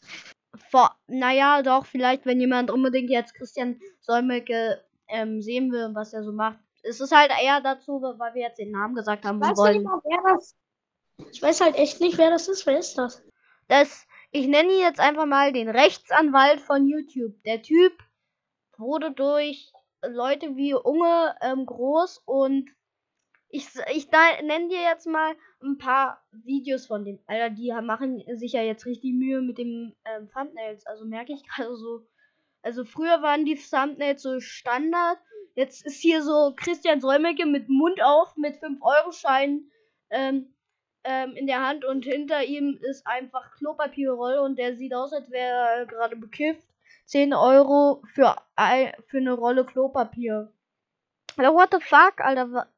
Vor, 0.70 0.96
naja, 1.08 1.62
doch, 1.62 1.84
vielleicht, 1.84 2.24
wenn 2.24 2.40
jemand 2.40 2.70
unbedingt 2.70 3.10
jetzt 3.10 3.34
Christian 3.34 3.80
Solmecke 4.00 4.82
ähm, 5.08 5.42
sehen 5.42 5.72
will, 5.72 5.90
was 5.94 6.12
er 6.12 6.22
so 6.22 6.32
macht. 6.32 6.58
Es 6.82 7.00
ist 7.00 7.14
halt 7.14 7.30
eher 7.42 7.60
dazu, 7.60 8.00
weil 8.00 8.34
wir 8.34 8.42
jetzt 8.42 8.58
den 8.58 8.70
Namen 8.70 8.94
gesagt 8.94 9.24
haben 9.24 9.40
Weißt 9.40 9.56
wollen. 9.58 9.82
mal, 9.82 10.00
wer 10.04 10.34
das 10.34 10.56
Ich 11.30 11.42
weiß 11.42 11.60
halt 11.60 11.76
echt 11.76 12.00
nicht, 12.00 12.18
wer 12.18 12.30
das 12.30 12.48
ist. 12.48 12.66
Wer 12.66 12.78
ist 12.78 12.96
das? 12.96 13.22
Das, 13.68 14.06
Ich 14.32 14.46
nenne 14.46 14.72
ihn 14.72 14.80
jetzt 14.80 15.00
einfach 15.00 15.26
mal 15.26 15.52
den 15.52 15.68
Rechtsanwalt 15.68 16.60
von 16.60 16.86
YouTube. 16.86 17.34
Der 17.44 17.62
Typ 17.62 17.92
wurde 18.76 19.10
durch 19.12 19.72
Leute 20.02 20.56
wie 20.56 20.74
Unge 20.74 21.34
ähm, 21.42 21.66
groß 21.66 22.22
und 22.24 22.70
ich, 23.48 23.68
ich 23.92 24.08
nenne 24.10 24.68
dir 24.68 24.80
jetzt 24.80 25.06
mal 25.06 25.34
ein 25.62 25.76
paar 25.76 26.22
Videos 26.30 26.86
von 26.86 27.04
dem. 27.04 27.18
Alter, 27.26 27.50
die 27.50 27.72
machen 27.82 28.22
sich 28.36 28.52
ja 28.52 28.62
jetzt 28.62 28.86
richtig 28.86 29.12
Mühe 29.12 29.40
mit 29.42 29.58
dem 29.58 29.94
ähm, 30.04 30.30
Thumbnails. 30.32 30.86
Also 30.86 31.04
merke 31.04 31.32
ich 31.32 31.46
gerade 31.48 31.76
so. 31.76 32.06
Also 32.62 32.84
früher 32.84 33.22
waren 33.22 33.44
die 33.44 33.56
Thumbnails 33.56 34.22
so 34.22 34.38
Standard. 34.38 35.18
Jetzt 35.54 35.84
ist 35.84 36.00
hier 36.00 36.22
so 36.22 36.52
Christian 36.56 37.00
Säumecke 37.00 37.46
mit 37.46 37.68
Mund 37.68 38.02
auf, 38.02 38.36
mit 38.36 38.56
5-Euro-Scheinen 38.56 39.70
ähm, 40.10 40.54
ähm, 41.04 41.34
in 41.34 41.46
der 41.46 41.66
Hand 41.66 41.84
und 41.84 42.04
hinter 42.04 42.44
ihm 42.44 42.78
ist 42.82 43.06
einfach 43.06 43.50
Klopapierrolle 43.56 44.42
und 44.42 44.58
der 44.58 44.76
sieht 44.76 44.94
aus, 44.94 45.12
als 45.12 45.30
wäre 45.30 45.78
er 45.78 45.86
gerade 45.86 46.16
bekifft. 46.16 46.66
10 47.06 47.34
Euro 47.34 48.02
für, 48.14 48.36
für 49.06 49.18
eine 49.18 49.32
Rolle 49.32 49.64
Klopapier. 49.64 50.52
Alter, 51.36 51.54
what 51.54 51.70
the 51.72 51.80
fuck, 51.80 52.20
Alter? 52.20 52.68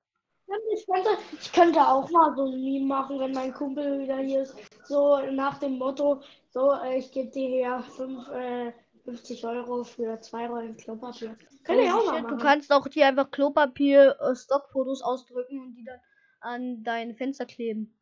Ich 0.75 0.87
könnte, 0.87 1.11
ich 1.41 1.53
könnte 1.53 1.81
auch 1.81 2.11
mal 2.11 2.35
so 2.37 2.45
ein 2.45 2.63
Meme 2.63 2.87
machen, 2.87 3.19
wenn 3.19 3.33
mein 3.33 3.53
Kumpel 3.53 4.01
wieder 4.01 4.19
hier 4.19 4.43
ist. 4.43 4.57
So 4.85 5.19
nach 5.31 5.59
dem 5.59 5.79
Motto, 5.79 6.23
so, 6.51 6.73
äh, 6.73 6.99
ich 6.99 7.11
gebe 7.11 7.31
dir 7.31 7.49
hier 7.49 7.85
5, 7.97 8.29
äh, 8.29 8.73
50 9.05 9.45
Euro 9.45 9.85
für 9.85 10.21
zwei 10.21 10.47
Rollen 10.47 10.77
Klopapier. 10.77 11.37
Könnte 11.65 11.83
ich 11.83 11.91
auch 11.91 12.07
mal 12.07 12.23
machen. 12.23 12.39
Du 12.39 12.45
kannst 12.45 12.73
auch 12.73 12.87
hier 12.87 13.07
einfach 13.07 13.31
Klopapier 13.31 14.17
äh, 14.21 14.35
Stockfotos 14.35 15.03
ausdrücken 15.03 15.61
und 15.61 15.75
die 15.75 15.85
dann 15.85 16.01
an 16.41 16.85
dein 16.85 17.15
Fenster 17.15 17.47
kleben. 17.47 17.99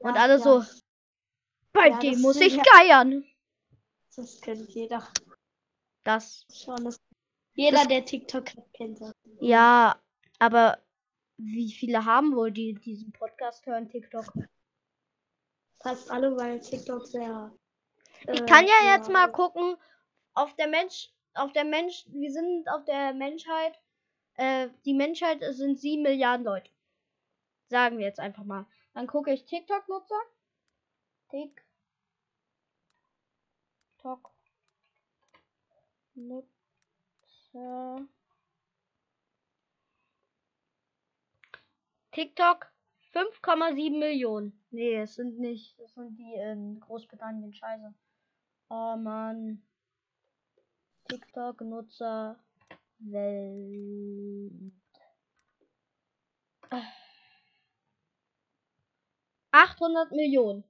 Ja, 0.00 0.10
und 0.10 0.16
alle 0.16 0.34
ja. 0.34 0.38
so, 0.38 0.64
bei 1.72 1.88
ja, 1.88 1.98
dem 1.98 2.20
muss 2.20 2.40
ich 2.40 2.60
geiern. 2.62 3.24
Das 4.14 4.40
kennt 4.40 4.70
jeder. 4.70 5.06
Das. 6.04 6.46
Schon, 6.50 6.84
das 6.84 7.00
jeder, 7.54 7.78
das, 7.78 7.88
der 7.88 8.04
TikTok 8.04 8.48
hat, 8.48 8.72
kennt 8.74 9.00
das. 9.00 9.12
Ja, 9.40 10.00
aber 10.38 10.78
wie 11.38 11.72
viele 11.72 12.04
haben 12.04 12.34
wohl 12.34 12.50
die 12.50 12.74
diesen 12.74 13.12
Podcast 13.12 13.66
hören, 13.66 13.88
TikTok? 13.88 14.26
Fast 15.82 16.10
alle, 16.10 16.36
weil 16.36 16.60
TikTok 16.60 17.06
sehr. 17.06 17.52
Äh, 18.26 18.34
ich 18.34 18.46
kann 18.46 18.66
ja 18.66 18.94
jetzt 18.94 19.10
mal 19.10 19.30
gucken, 19.30 19.76
auf 20.36 20.54
der 20.54 20.68
Mensch, 20.68 21.10
auf 21.34 21.52
der 21.52 21.64
Mensch, 21.64 22.04
wir 22.08 22.30
sind 22.30 22.68
auf 22.68 22.84
der 22.84 23.12
Menschheit, 23.14 23.80
äh, 24.34 24.68
die 24.84 24.94
Menschheit 24.94 25.42
sind 25.54 25.80
sieben 25.80 26.02
Milliarden 26.02 26.44
Leute. 26.44 26.70
Sagen 27.68 27.98
wir 27.98 28.06
jetzt 28.06 28.20
einfach 28.20 28.44
mal. 28.44 28.66
Dann 28.92 29.06
gucke 29.06 29.32
ich 29.32 29.44
TikTok-Nutzer. 29.46 30.20
TikTok. 31.30 31.64
Nutzer. 36.14 36.48
TikTok 42.12 42.72
5,7 43.12 43.98
Millionen. 43.98 44.64
Nee, 44.70 44.96
es 45.00 45.14
sind 45.14 45.38
nicht. 45.38 45.78
Das 45.78 45.94
sind 45.94 46.16
die 46.18 46.34
in 46.34 46.78
Großbritannien. 46.80 47.52
Scheiße. 47.52 47.94
Oh 48.68 48.96
man. 48.96 49.62
TikTok-Nutzer 51.08 52.38
Welt. 52.98 54.72
800 59.50 60.10
Millionen. 60.12 60.64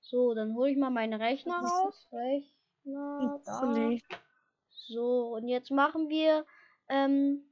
So, 0.00 0.34
dann 0.34 0.54
hole 0.54 0.70
ich 0.70 0.76
mal 0.76 0.90
meinen 0.90 1.20
Rechner 1.20 1.60
raus. 1.60 2.08
Rechner. 2.12 3.40
Da. 3.44 3.96
So, 4.70 5.34
und 5.34 5.48
jetzt 5.48 5.70
machen 5.70 6.08
wir 6.08 6.44
ähm, 6.88 7.42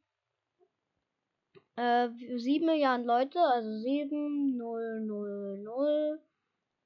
äh, 1.76 2.08
7 2.36 2.66
Milliarden 2.66 3.06
Leute, 3.06 3.40
also 3.40 3.78
7, 3.78 4.56
0, 4.56 5.00
0, 5.06 5.58
0, 5.62 6.20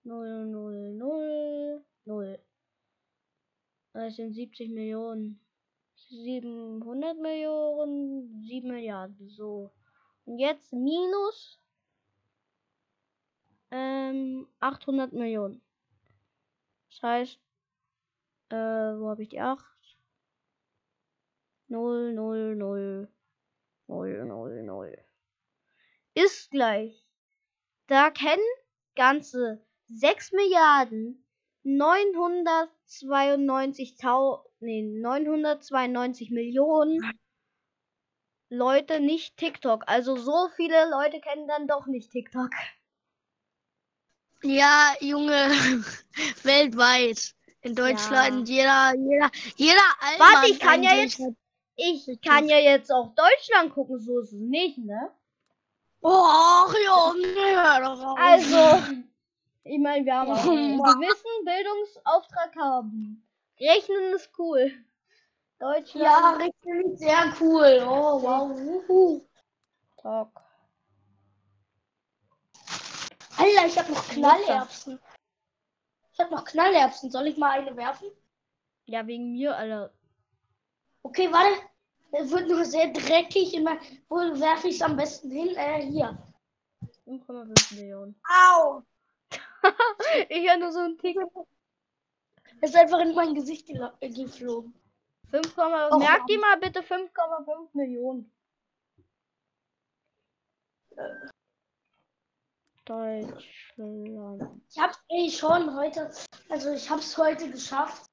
0, 0.05 0.47
0, 0.47 0.93
0, 0.95 1.85
0. 2.05 2.46
Das 3.97 4.17
sind 4.17 4.35
70 4.35 4.69
Millionen. 4.73 5.41
700 6.11 7.19
Millionen, 7.19 8.45
7 8.47 8.69
Milliarden, 8.69 9.31
so. 9.31 9.73
Und 10.27 10.39
jetzt 10.39 10.71
minus 10.75 11.59
ähm, 13.71 14.47
800 14.61 15.15
Millionen. 15.15 15.63
Das 16.91 17.03
heißt, 17.03 17.41
äh, 18.51 18.55
wo 18.55 19.09
habe 19.09 19.23
ich 19.23 19.31
die 19.31 19.41
8? 19.41 19.65
0, 21.69 22.13
0, 22.13 22.55
0. 22.55 23.09
0, 23.87 24.25
0, 24.27 24.63
0. 24.63 25.05
Ist 26.13 26.51
gleich. 26.51 27.09
Da 27.87 28.11
kennen 28.11 28.45
ganze 28.95 29.65
6 29.89 30.33
Milliarden 30.33 31.26
992 31.67 33.97
nee, 34.61 34.83
992 34.83 36.31
Millionen 36.31 37.01
Leute 38.49 39.01
nicht 39.01 39.37
TikTok. 39.37 39.83
Also 39.89 40.17
so 40.17 40.49
viele 40.55 40.89
Leute 40.89 41.21
kennen 41.21 41.49
dann 41.49 41.67
doch 41.67 41.87
nicht 41.87 42.13
TikTok. 42.13 42.51
Ja, 44.45 44.95
Junge, 45.01 45.51
weltweit. 46.45 47.35
In 47.63 47.75
Deutschland, 47.75 48.47
ja. 48.49 48.55
jeder, 48.55 48.95
jeder, 48.95 49.29
jeder 49.57 49.83
Warte, 50.19 50.53
ich 50.53 50.61
kann 50.61 50.85
ja 50.85 50.95
jetzt, 50.95 51.21
ich 51.75 52.07
kann 52.25 52.49
ja 52.49 52.59
jetzt 52.59 52.93
auch 52.93 53.13
Deutschland 53.17 53.75
gucken, 53.75 53.99
so 53.99 54.21
ist 54.21 54.33
es 54.33 54.39
nicht, 54.39 54.79
ne? 54.79 55.11
Och, 56.01 56.73
Junge, 56.85 58.17
Also, 58.17 58.81
ich 59.67 59.79
meine, 59.79 60.05
wir 60.05 60.15
haben 60.15 60.31
einen 60.33 60.79
gewissen 60.79 61.45
Bildungsauftrag 61.45 62.57
haben. 62.57 63.27
Rechnen 63.59 64.15
ist 64.15 64.31
cool. 64.39 64.73
Deutschland. 65.59 66.05
Ja, 66.05 66.31
rechnen 66.33 66.93
ist 66.93 67.01
sehr 67.01 67.35
cool. 67.41 67.85
Oh, 67.87 68.23
wow. 68.23 68.51
Uhu. 68.51 69.23
Talk. 69.97 70.41
Alter, 73.39 73.67
ich 73.67 73.79
habe 73.79 73.93
noch 73.93 74.09
Knallerbsen. 74.09 75.01
Ich 76.13 76.21
habe 76.21 76.35
noch 76.35 76.45
Knallerbsen. 76.45 77.11
Soll 77.11 77.27
ich 77.27 77.37
mal 77.37 77.61
eine 77.61 77.77
werfen? 77.77 78.09
Ja, 78.87 79.07
wegen 79.07 79.33
mir, 79.33 79.57
Alter. 79.57 79.93
Okay, 81.03 81.31
warte. 81.33 81.61
Es 82.13 82.31
wird 82.31 82.49
nur 82.49 82.65
sehr 82.65 82.93
dreckig. 82.93 83.55
Immer. 83.55 83.79
Wo 84.09 84.17
werfe 84.17 84.69
ich 84.69 84.77
es 84.77 84.83
am 84.83 84.97
besten 84.97 85.31
hin? 85.31 85.55
Äh, 85.57 85.83
hier. 85.83 86.17
5,5 87.07 87.75
Millionen. 87.75 88.21
Au! 88.25 88.83
ich 90.29 90.49
höre 90.49 90.57
nur 90.59 90.73
so 90.73 90.81
einen 90.81 90.99
Tick. 90.99 91.17
Es 92.61 92.71
ist 92.71 92.77
einfach 92.77 93.01
in 93.01 93.15
mein 93.15 93.35
Gesicht 93.35 93.69
äh, 93.71 94.09
geflogen. 94.09 94.75
5, 95.31 95.59
oh, 95.59 95.99
merk 95.99 96.27
die 96.27 96.39
mal 96.39 96.57
bitte 96.59 96.81
5,5 96.81 97.69
Millionen. 97.73 98.33
Deutschland. 102.85 104.63
Ich 104.71 104.79
hab's 104.79 105.03
eh 105.11 105.29
schon 105.29 105.77
heute, 105.77 106.11
also 106.49 106.73
ich 106.73 106.89
hab's 106.89 107.19
heute 107.19 107.51
geschafft, 107.51 108.09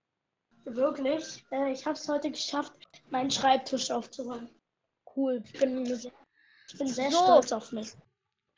Wirklich. 0.65 1.45
Äh, 1.51 1.73
ich 1.73 1.85
habe 1.85 1.95
es 1.95 2.07
heute 2.07 2.31
geschafft, 2.31 2.73
meinen 3.09 3.31
Schreibtisch 3.31 3.91
aufzuräumen. 3.91 4.49
Cool. 5.15 5.43
Ich 5.45 5.59
bin, 5.59 5.85
sehr, 5.85 6.11
ich 6.69 6.77
bin 6.77 6.87
sehr 6.87 7.11
so. 7.11 7.17
stolz 7.17 7.51
auf 7.51 7.71
mich. 7.71 7.93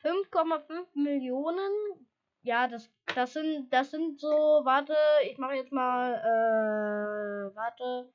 5,5 0.02 0.86
Millionen. 0.94 2.06
Ja, 2.46 2.68
das, 2.68 2.88
das 3.12 3.32
sind, 3.32 3.72
das 3.72 3.90
sind 3.90 4.20
so, 4.20 4.28
warte, 4.28 4.94
ich 5.24 5.36
mache 5.36 5.56
jetzt 5.56 5.72
mal, 5.72 6.14
äh, 6.14 7.56
warte. 7.56 8.08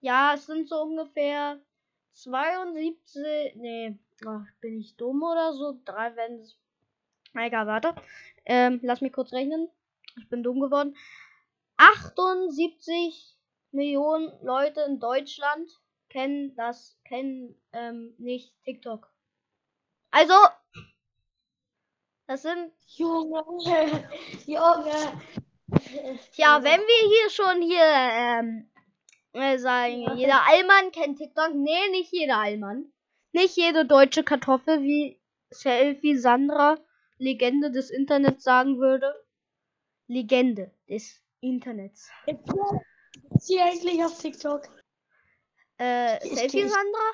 Ja, 0.00 0.34
es 0.34 0.46
sind 0.46 0.68
so 0.68 0.82
ungefähr 0.82 1.60
72, 2.14 3.54
nee, 3.54 3.96
ach, 4.26 4.44
bin 4.60 4.80
ich 4.80 4.96
dumm 4.96 5.22
oder 5.22 5.52
so? 5.52 5.78
Drei 5.84 6.16
wenn 6.16 6.40
es, 6.40 6.58
egal, 7.32 7.68
warte. 7.68 7.94
Ähm, 8.44 8.80
lass 8.82 9.02
mich 9.02 9.12
kurz 9.12 9.32
rechnen. 9.32 9.68
Ich 10.18 10.28
bin 10.28 10.42
dumm 10.42 10.58
geworden. 10.58 10.96
78 11.76 13.36
Millionen 13.70 14.32
Leute 14.42 14.80
in 14.80 14.98
Deutschland 14.98 15.70
kennen 16.08 16.56
das, 16.56 16.98
kennen 17.04 17.54
ähm, 17.72 18.14
nicht 18.18 18.52
TikTok. 18.64 19.08
Also, 20.10 20.34
das 22.30 22.42
sind. 22.42 22.72
Junge, 22.86 23.42
Junge. 24.46 25.20
Tja, 26.32 26.62
wenn 26.62 26.80
wir 26.80 27.08
hier 27.08 27.30
schon 27.30 27.60
hier 27.60 27.82
ähm, 27.84 28.70
äh, 29.32 29.58
sagen, 29.58 30.02
ja. 30.02 30.14
jeder 30.14 30.46
Allmann 30.46 30.92
kennt 30.92 31.18
TikTok. 31.18 31.54
Nee, 31.54 31.88
nicht 31.90 32.12
jeder 32.12 32.38
Allmann. 32.38 32.92
Nicht 33.32 33.56
jede 33.56 33.84
deutsche 33.84 34.22
Kartoffel, 34.22 34.80
wie 34.82 35.20
Selfie 35.50 36.16
Sandra, 36.16 36.78
Legende 37.18 37.72
des 37.72 37.90
Internets, 37.90 38.44
sagen 38.44 38.78
würde. 38.78 39.12
Legende 40.06 40.72
des 40.88 41.20
Internets. 41.40 42.10
Ist 42.26 43.46
sie 43.46 43.60
eigentlich 43.60 44.04
auf 44.04 44.16
TikTok? 44.16 44.68
Äh, 45.78 46.20
Selfie, 46.28 46.68
Sandra? 46.68 47.10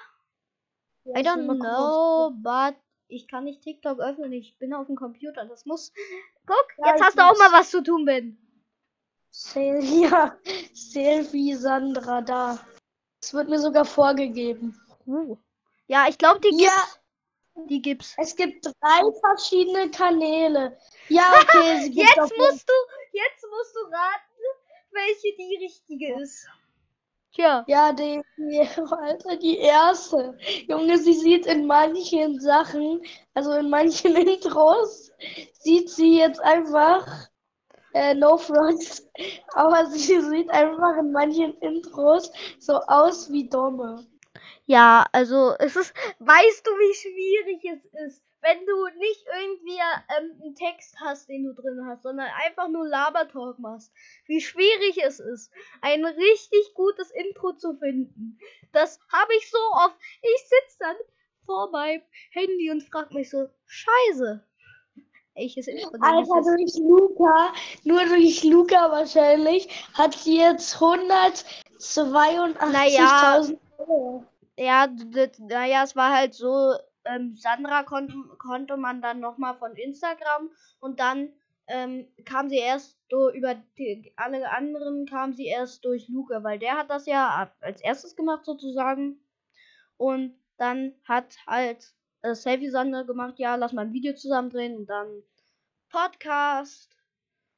I 1.15 1.23
don't 1.23 1.47
know, 1.47 2.33
but 2.43 2.75
ich 3.09 3.29
kann 3.29 3.45
nicht 3.45 3.63
TikTok 3.63 4.01
öffnen. 4.01 4.33
Ich 4.33 4.59
bin 4.59 4.75
auf 4.75 4.87
dem 4.87 4.97
Computer. 4.97 5.45
Das 5.47 5.67
muss. 5.67 5.93
Guck, 6.47 6.67
Ja, 6.79 6.93
jetzt 6.93 7.03
hast 7.03 7.19
du 7.19 7.23
auch 7.23 7.39
mal 7.39 7.53
was 7.53 7.71
zu 7.71 7.83
tun, 7.83 8.05
Ben. 8.05 8.39
Ja, 9.53 10.39
Selfie 10.73 11.55
Sandra 11.55 12.23
da. 12.23 12.59
Es 13.23 13.35
wird 13.35 13.49
mir 13.49 13.59
sogar 13.59 13.85
vorgegeben. 13.85 14.81
Uh. 15.07 15.37
Ja, 15.89 16.07
ich 16.09 16.17
glaube, 16.17 16.41
die 16.41 16.57
gibt's. 16.57 16.65
Ja, 16.65 17.65
Die 17.69 17.83
gibt's. 17.83 18.15
es 18.19 18.35
gibt 18.35 18.65
drei 18.65 19.03
verschiedene 19.21 19.91
Kanäle. 19.91 20.79
Ja, 21.09 21.35
okay, 21.43 21.83
sie 21.83 21.91
gibt 21.91 22.09
Jetzt 22.09 22.37
musst 22.39 22.69
du, 22.69 22.73
jetzt 23.13 23.47
musst 23.51 23.75
du 23.75 23.81
raten, 23.93 24.43
welche 24.93 25.37
die 25.37 25.59
richtige 25.65 26.21
ist. 26.21 26.49
Tja, 27.37 27.67
Ja, 27.67 27.93
die, 27.93 28.23
die, 28.37 28.61
Alter, 28.91 29.37
die 29.37 29.59
erste. 29.59 30.37
Junge, 30.69 30.99
sie 30.99 31.13
sieht 31.15 31.47
in 31.47 31.67
manchen 31.67 32.41
Sachen, 32.41 33.01
also 33.35 33.53
in 33.53 33.71
manchen 33.71 34.17
Intros, 34.17 35.13
sieht 35.53 35.91
sie 35.91 36.19
jetzt 36.19 36.41
einfach, 36.41 37.07
äh, 37.95 38.15
no 38.15 38.39
front, 38.39 39.03
aber 39.55 39.87
sie 39.87 40.21
sieht 40.21 40.51
einfach 40.51 40.97
in 40.99 41.13
manchen 41.13 41.55
Intros 41.61 42.31
so 42.59 42.75
aus 42.87 43.31
wie 43.33 43.49
Dumme. 43.49 44.07
ja, 44.67 45.07
also 45.13 45.55
es 45.59 45.77
ist, 45.77 45.95
weißt 46.21 46.67
du, 46.67 46.71
wie 46.73 46.95
schwierig 46.95 47.65
es 47.65 47.85
ist, 48.07 48.23
wenn 48.47 48.65
du 48.65 48.87
nicht 48.99 49.27
irgendwie 49.41 49.79
ähm, 50.17 50.41
einen 50.41 50.55
Text 50.55 50.95
hast, 51.01 51.29
den 51.29 51.43
du 51.45 51.53
drin 51.53 51.85
hast, 51.85 52.05
sondern 52.05 52.29
einfach 52.45 52.69
nur 52.69 52.87
Labertalk 52.87 53.59
machst. 53.59 53.93
Wie 54.27 54.41
schwierig 54.41 55.03
es 55.03 55.19
ist, 55.19 55.51
ein 55.81 56.05
richtig 56.05 56.73
gutes 56.75 57.11
Intro 57.11 57.55
zu 57.55 57.75
finden. 57.75 58.39
Das 58.73 59.01
habe 59.13 59.33
ich 59.39 59.51
so 59.51 59.59
oft. 59.73 59.97
Ich 60.23 60.43
sitze 60.43 60.79
dann 60.79 60.95
vor 61.45 61.69
meinem 61.71 62.03
Handy 62.31 62.71
und 62.71 62.85
frage 62.85 63.13
mich 63.15 63.31
so, 63.31 63.49
Scheiße. 63.67 64.41
Welches 65.35 65.67
Intro 65.67 65.91
denn 65.91 66.03
Alter, 66.03 66.39
ist 66.39 66.47
durch 66.47 66.77
Luca, 66.89 67.53
nur 67.83 68.05
durch 68.05 68.45
Luca 68.45 68.89
wahrscheinlich, 68.91 69.69
hat 69.93 70.15
sie 70.15 70.39
jetzt 70.39 70.77
182.000 70.77 73.59
Euro. 73.79 74.25
Ja, 74.57 74.89
naja, 75.39 75.85
es 75.85 75.95
war 75.95 76.15
halt 76.15 76.33
so, 76.33 76.75
ähm, 77.09 77.37
Sandra 77.37 77.83
konnte, 77.83 78.15
konnte 78.39 78.77
man 78.77 79.03
dann 79.03 79.21
nochmal 79.21 79.57
von 79.57 79.75
Instagram 79.77 80.51
und 80.81 81.01
dann 81.01 81.31
ähm, 81.69 82.07
kam 82.25 82.49
sie 82.49 82.59
erst 82.59 82.99
so 83.11 83.31
über 83.33 83.55
die, 83.79 84.13
alle 84.17 84.51
anderen 84.51 85.07
kam 85.07 85.33
sie 85.33 85.47
erst 85.47 85.85
durch 85.85 86.09
Luca, 86.09 86.43
weil 86.45 86.59
der 86.59 86.77
hat 86.77 86.91
das 86.91 87.07
ja 87.07 87.51
als 87.61 87.81
erstes 87.81 88.15
gemacht 88.17 88.45
sozusagen. 88.45 89.21
Und 89.97 90.39
dann 90.59 90.95
hat 91.05 91.37
halt 91.47 91.95
äh, 92.23 92.35
Selfie 92.35 92.71
Sandra 92.71 93.03
gemacht, 93.03 93.39
ja, 93.39 93.57
lass 93.57 93.73
mal 93.73 93.87
ein 93.87 93.93
Video 93.93 94.15
zusammen 94.15 94.51
drehen 94.51 94.77
und 94.77 94.87
dann 94.87 95.23
Podcast. 95.91 96.95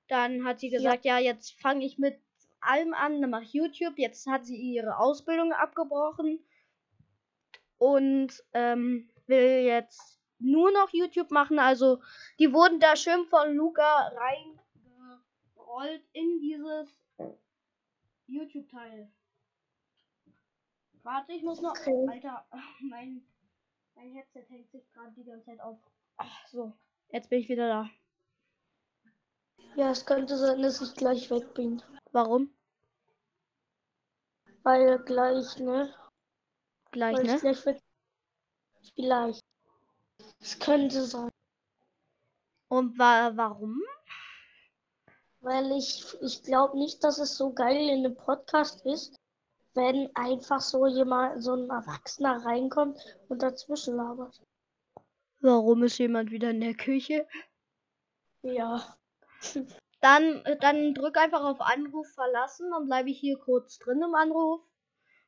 Dann 0.09 0.45
hat 0.45 0.61
sie 0.61 0.71
gesagt, 0.71 1.05
ja, 1.05 1.19
jetzt 1.19 1.61
fange 1.61 1.85
ich 1.85 1.99
mit 1.99 2.19
allem 2.61 2.95
an, 2.95 3.21
dann 3.21 3.31
mache 3.31 3.43
ich 3.45 3.53
YouTube. 3.53 3.99
Jetzt 3.99 4.27
hat 4.27 4.47
sie 4.47 4.57
ihre 4.57 4.99
Ausbildung 4.99 5.53
abgebrochen 5.53 6.41
und 7.79 8.43
ähm, 8.55 9.09
will 9.29 9.64
jetzt 9.64 10.19
nur 10.38 10.71
noch 10.71 10.91
YouTube 10.93 11.31
machen. 11.31 11.59
Also 11.59 12.01
die 12.38 12.53
wurden 12.53 12.81
da 12.81 12.97
schön 12.97 13.27
von 13.27 13.55
Luca 13.55 14.12
reingerollt 15.57 16.05
in 16.12 16.41
dieses 16.41 16.88
YouTube-Teil. 18.27 19.11
Warte, 21.03 21.33
ich 21.33 21.43
muss 21.43 21.61
noch. 21.61 21.71
Okay. 21.71 22.07
Alter, 22.11 22.47
mein, 22.81 23.27
mein 23.95 24.12
Headset 24.12 24.45
hängt 24.49 24.71
sich 24.71 24.91
gerade 24.93 25.12
die 25.12 25.25
ganze 25.25 25.47
Zeit 25.47 25.61
auf. 25.61 25.79
Ach, 26.17 26.47
so, 26.49 26.73
jetzt 27.11 27.31
bin 27.31 27.41
ich 27.41 27.49
wieder 27.49 27.69
da. 27.69 27.91
Ja, 29.77 29.91
es 29.91 30.05
könnte 30.05 30.37
sein, 30.37 30.61
dass 30.62 30.81
ich 30.81 30.95
gleich 30.95 31.31
weg 31.31 31.55
bin. 31.55 31.83
Warum? 32.12 32.53
Weil 34.64 34.99
gleich, 34.99 35.59
ne? 35.59 35.95
Gleich, 36.91 37.17
Weil 37.17 37.25
ne? 37.25 37.35
ich 37.37 37.41
gleich 37.41 37.67
weg 37.67 37.83
Vielleicht. 38.94 39.42
Es 40.40 40.59
könnte 40.59 41.03
sein. 41.05 41.31
Und 42.68 42.98
wa 42.98 43.33
warum? 43.35 43.83
Weil 45.40 45.72
ich, 45.72 46.05
ich 46.20 46.42
glaube 46.42 46.79
nicht, 46.79 47.03
dass 47.05 47.18
es 47.18 47.37
so 47.37 47.53
geil 47.53 47.88
in 47.88 48.05
einem 48.05 48.16
Podcast 48.16 48.85
ist, 48.85 49.16
wenn 49.74 50.14
einfach 50.14 50.61
so 50.61 50.87
jemand, 50.87 51.42
so 51.42 51.55
ein 51.55 51.70
Erwachsener 51.70 52.44
reinkommt 52.44 52.98
und 53.29 53.42
dazwischen 53.42 53.96
labert. 53.96 54.40
Warum 55.40 55.85
ist 55.85 55.98
jemand 55.98 56.31
wieder 56.31 56.51
in 56.51 56.61
der 56.61 56.74
Küche? 56.74 57.27
Ja. 58.42 58.96
Dann, 60.01 60.44
dann 60.61 60.94
drück 60.94 61.18
einfach 61.18 61.42
auf 61.42 61.61
Anruf 61.61 62.07
verlassen, 62.14 62.70
dann 62.70 62.87
bleibe 62.87 63.11
ich 63.11 63.18
hier 63.18 63.37
kurz 63.37 63.81
drin 63.81 64.01
im 64.01 64.14
Anruf. 64.14 64.61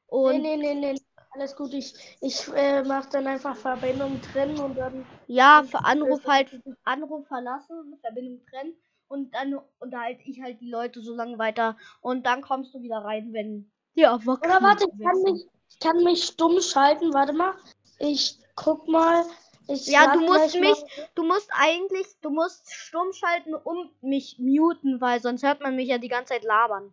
Und 0.07 0.43
nee, 0.43 0.57
nee, 0.57 0.75
nee, 0.75 0.93
nee. 0.93 1.01
Alles 1.33 1.55
gut. 1.57 1.73
Ich, 1.75 1.95
ich 2.21 2.49
äh, 2.55 2.83
mach 2.83 3.07
dann 3.07 3.27
einfach 3.27 3.57
Verbindung 3.57 4.21
trennen 4.21 4.59
und 4.59 4.77
dann. 4.77 5.07
ja, 5.27 5.63
für 5.63 5.85
Anruf 5.85 6.25
halt 6.27 6.61
Anruf 6.85 7.27
verlassen, 7.29 7.99
Verbindung 8.01 8.45
trennen 8.51 8.75
und 9.09 9.35
dann 9.35 9.59
unterhalte 9.79 10.23
ich 10.25 10.41
halt 10.43 10.61
die 10.61 10.71
Leute 10.71 11.03
so 11.03 11.15
lange 11.15 11.39
weiter 11.39 11.77
und 12.01 12.27
dann 12.27 12.43
kommst 12.43 12.75
du 12.75 12.83
wieder 12.83 12.99
rein, 12.99 13.33
wenn 13.33 13.71
die 13.97 14.03
Erwachsenen 14.03 14.41
Oder 14.51 14.63
warte, 14.63 14.85
ich 14.85 15.03
kann 15.03 15.23
mich, 15.23 15.47
ich 15.71 15.79
kann 15.79 16.05
mich 16.05 16.25
stumm 16.25 16.61
schalten. 16.61 17.15
Warte 17.15 17.33
mal. 17.33 17.55
Ich 17.99 18.39
guck 18.57 18.89
mal. 18.89 19.25
Ich 19.69 19.87
Ja, 19.87 20.13
du 20.13 20.21
musst 20.21 20.55
mich, 20.59 20.83
mal- 20.97 21.09
du 21.15 21.23
musst 21.23 21.49
eigentlich, 21.53 22.07
du 22.23 22.31
musst 22.31 22.73
stumm 22.73 23.13
schalten 23.13 23.55
und 23.55 24.03
mich 24.03 24.37
muten, 24.39 25.01
weil 25.01 25.21
sonst 25.21 25.43
hört 25.45 25.61
man 25.61 25.77
mich 25.77 25.89
ja 25.89 25.99
die 25.99 26.09
ganze 26.09 26.35
Zeit 26.35 26.45
labern. 26.45 26.93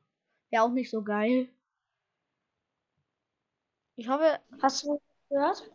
Wäre 0.52 0.63
auch 0.63 0.71
nicht 0.71 0.91
so 0.91 1.04
geil. 1.04 1.50
Ich 3.98 4.08
hoffe, 4.10 4.40
Hast 4.62 4.84
du 4.84 5.02
gehört? 5.30 5.72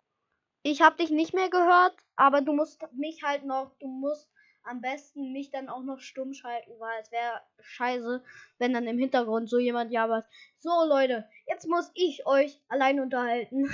ich 0.63 0.81
habe 0.81 0.97
dich 0.97 1.11
nicht 1.11 1.35
mehr 1.35 1.51
gehört, 1.51 1.95
aber 2.15 2.41
du 2.41 2.53
musst 2.53 2.81
mich 2.93 3.25
halt 3.25 3.45
noch, 3.45 3.73
du 3.81 3.89
musst 3.89 4.31
am 4.63 4.81
besten 4.81 5.33
mich 5.33 5.51
dann 5.51 5.69
auch 5.69 5.83
noch 5.83 5.99
stumm 5.99 6.33
schalten, 6.33 6.71
weil 6.79 7.03
es 7.03 7.11
wäre 7.11 7.41
scheiße, 7.61 8.23
wenn 8.59 8.73
dann 8.73 8.87
im 8.87 8.97
Hintergrund 8.97 9.51
so 9.51 9.59
jemand 9.59 9.91
jabert. 9.91 10.25
So 10.59 10.71
Leute, 10.87 11.29
jetzt 11.49 11.67
muss 11.67 11.91
ich 11.95 12.25
euch 12.25 12.61
allein 12.69 13.01
unterhalten. 13.01 13.69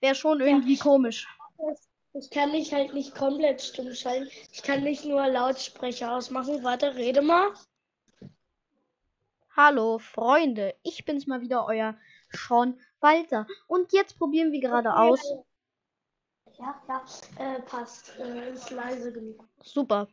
wäre 0.00 0.16
schon 0.16 0.40
irgendwie 0.40 0.76
komisch. 0.76 1.28
Ich 2.14 2.28
kann 2.30 2.50
dich 2.50 2.74
halt 2.74 2.92
nicht 2.92 3.14
komplett 3.14 3.62
stumm 3.62 3.94
schalten. 3.94 4.28
Ich 4.50 4.64
kann 4.64 4.82
nicht 4.82 5.04
nur 5.04 5.24
Lautsprecher 5.28 6.12
ausmachen. 6.12 6.64
Warte, 6.64 6.96
rede 6.96 7.22
mal. 7.22 7.54
Hallo 9.56 9.98
Freunde, 9.98 10.74
ich 10.82 11.04
bin's 11.04 11.28
mal 11.28 11.40
wieder, 11.40 11.66
euer 11.66 11.96
Sean 12.30 12.80
Walter. 13.00 13.46
Und 13.66 13.92
jetzt 13.92 14.18
probieren 14.18 14.52
wir 14.52 14.60
gerade 14.60 14.94
aus. 14.94 15.20
Ja, 16.58 16.82
ja, 16.88 17.04
äh, 17.38 17.62
passt. 17.62 18.18
Äh, 18.18 18.52
ist 18.52 18.70
leise 18.70 19.12
genug. 19.12 19.48
Super. 19.62 20.08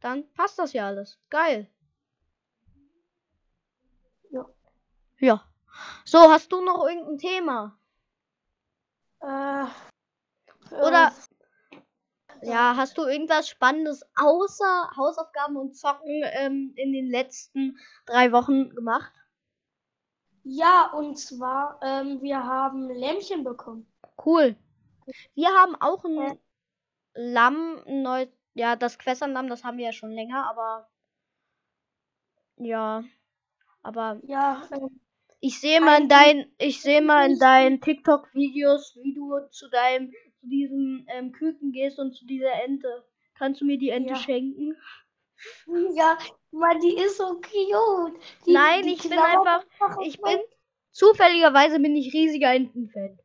Dann 0.00 0.30
passt 0.32 0.58
das 0.58 0.72
ja 0.72 0.86
alles. 0.86 1.18
Geil. 1.28 1.68
Ja. 4.30 4.46
Ja. 5.18 5.44
So, 6.04 6.18
hast 6.30 6.52
du 6.52 6.60
noch 6.62 6.86
irgendein 6.86 7.18
Thema? 7.18 7.78
Äh, 9.20 9.66
Oder 10.74 11.12
ja, 12.42 12.76
hast 12.76 12.96
du 12.96 13.02
irgendwas 13.02 13.48
Spannendes 13.48 14.02
außer 14.16 14.90
Hausaufgaben 14.96 15.56
und 15.56 15.76
Zocken 15.76 16.22
ähm, 16.24 16.72
in 16.76 16.92
den 16.92 17.10
letzten 17.10 17.78
drei 18.06 18.30
Wochen 18.32 18.70
gemacht? 18.74 19.12
Ja, 20.50 20.90
und 20.94 21.16
zwar, 21.18 21.78
ähm, 21.82 22.22
wir 22.22 22.42
haben 22.42 22.88
Lämmchen 22.90 23.44
bekommen. 23.44 23.86
Cool. 24.24 24.56
Wir 25.34 25.48
haben 25.48 25.74
auch 25.76 26.04
ein 26.04 26.16
Ja. 26.16 26.36
Lamm, 27.14 27.82
neu, 27.86 28.26
ja, 28.54 28.76
das 28.76 28.98
Quässernlamm, 28.98 29.48
das 29.48 29.64
haben 29.64 29.78
wir 29.78 29.86
ja 29.86 29.92
schon 29.92 30.12
länger, 30.12 30.48
aber 30.48 30.88
ja, 32.56 33.04
aber 33.82 34.20
Ja, 34.22 34.68
ähm, 34.72 35.00
ich 35.40 35.60
sehe 35.60 35.80
mal 35.80 36.02
in 36.02 36.08
dein, 36.08 36.46
ich 36.58 36.80
sehe 36.82 37.02
mal 37.02 37.30
in 37.30 37.38
deinen 37.38 37.80
TikTok-Videos, 37.80 38.98
wie 39.02 39.14
du 39.14 39.38
zu 39.50 39.68
deinem, 39.70 40.12
zu 40.40 40.48
diesem 40.48 41.04
ähm, 41.08 41.32
Küken 41.32 41.72
gehst 41.72 41.98
und 41.98 42.14
zu 42.14 42.26
dieser 42.26 42.52
Ente. 42.64 43.04
Kannst 43.34 43.60
du 43.60 43.64
mir 43.64 43.78
die 43.78 43.90
Ente 43.90 44.14
Ja. 44.14 44.16
schenken? 44.16 44.76
Ja, 45.94 46.18
Mann, 46.50 46.80
die 46.80 46.96
ist 46.96 47.16
so 47.18 47.40
cute. 47.40 48.20
Die, 48.46 48.52
Nein, 48.52 48.82
die 48.82 48.94
ich 48.94 49.02
bin 49.08 49.18
einfach, 49.18 49.64
ich 50.02 50.20
bin 50.20 50.38
zufälligerweise 50.92 51.78
bin 51.80 51.94
ich 51.96 52.12
riesiger 52.12 52.52
Entenfan. 52.54 53.18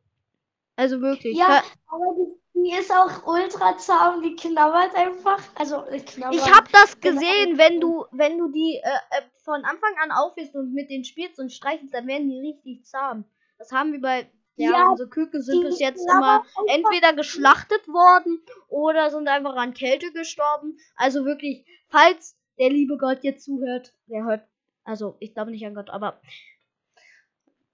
Also 0.76 1.00
wirklich. 1.00 1.36
Ja, 1.36 1.62
aber 1.86 2.14
die, 2.16 2.60
Die 2.60 2.72
ist 2.72 2.90
auch 2.92 3.26
ultra 3.26 3.76
zahm, 3.78 4.22
die 4.22 4.34
knabbert 4.36 4.94
einfach. 4.94 5.40
Also 5.56 5.84
äh, 5.86 6.00
knabbert. 6.00 6.34
Ich 6.34 6.54
habe 6.54 6.68
das 6.72 6.98
Genau. 7.00 7.20
gesehen, 7.20 7.58
wenn 7.58 7.80
du, 7.80 8.06
wenn 8.12 8.38
du 8.38 8.48
die 8.48 8.80
äh, 8.82 9.18
äh, 9.18 9.22
von 9.44 9.64
Anfang 9.64 9.94
an 10.02 10.10
aufwischst 10.12 10.54
und 10.54 10.72
mit 10.72 10.88
denen 10.90 11.04
spielst 11.04 11.38
und 11.38 11.52
streichelst, 11.52 11.92
dann 11.94 12.06
werden 12.06 12.28
die 12.30 12.40
richtig 12.40 12.84
zahm. 12.86 13.24
Das 13.58 13.72
haben 13.72 13.92
wir 13.92 14.00
bei. 14.00 14.30
Ja, 14.56 14.70
Ja, 14.70 14.88
unsere 14.88 15.08
Küken 15.08 15.42
sind 15.42 15.62
bis 15.62 15.80
jetzt 15.80 16.06
immer 16.08 16.44
entweder 16.68 17.12
geschlachtet 17.12 17.88
worden 17.88 18.40
oder 18.68 19.10
sind 19.10 19.28
einfach 19.28 19.56
an 19.56 19.74
Kälte 19.74 20.12
gestorben. 20.12 20.78
Also 20.96 21.24
wirklich, 21.24 21.66
falls 21.88 22.36
der 22.58 22.70
liebe 22.70 22.96
Gott 22.98 23.24
jetzt 23.24 23.44
zuhört, 23.44 23.92
der 24.06 24.24
hört, 24.24 24.46
also 24.84 25.16
ich 25.18 25.34
glaube 25.34 25.50
nicht 25.50 25.66
an 25.66 25.74
Gott, 25.74 25.90
aber 25.90 26.20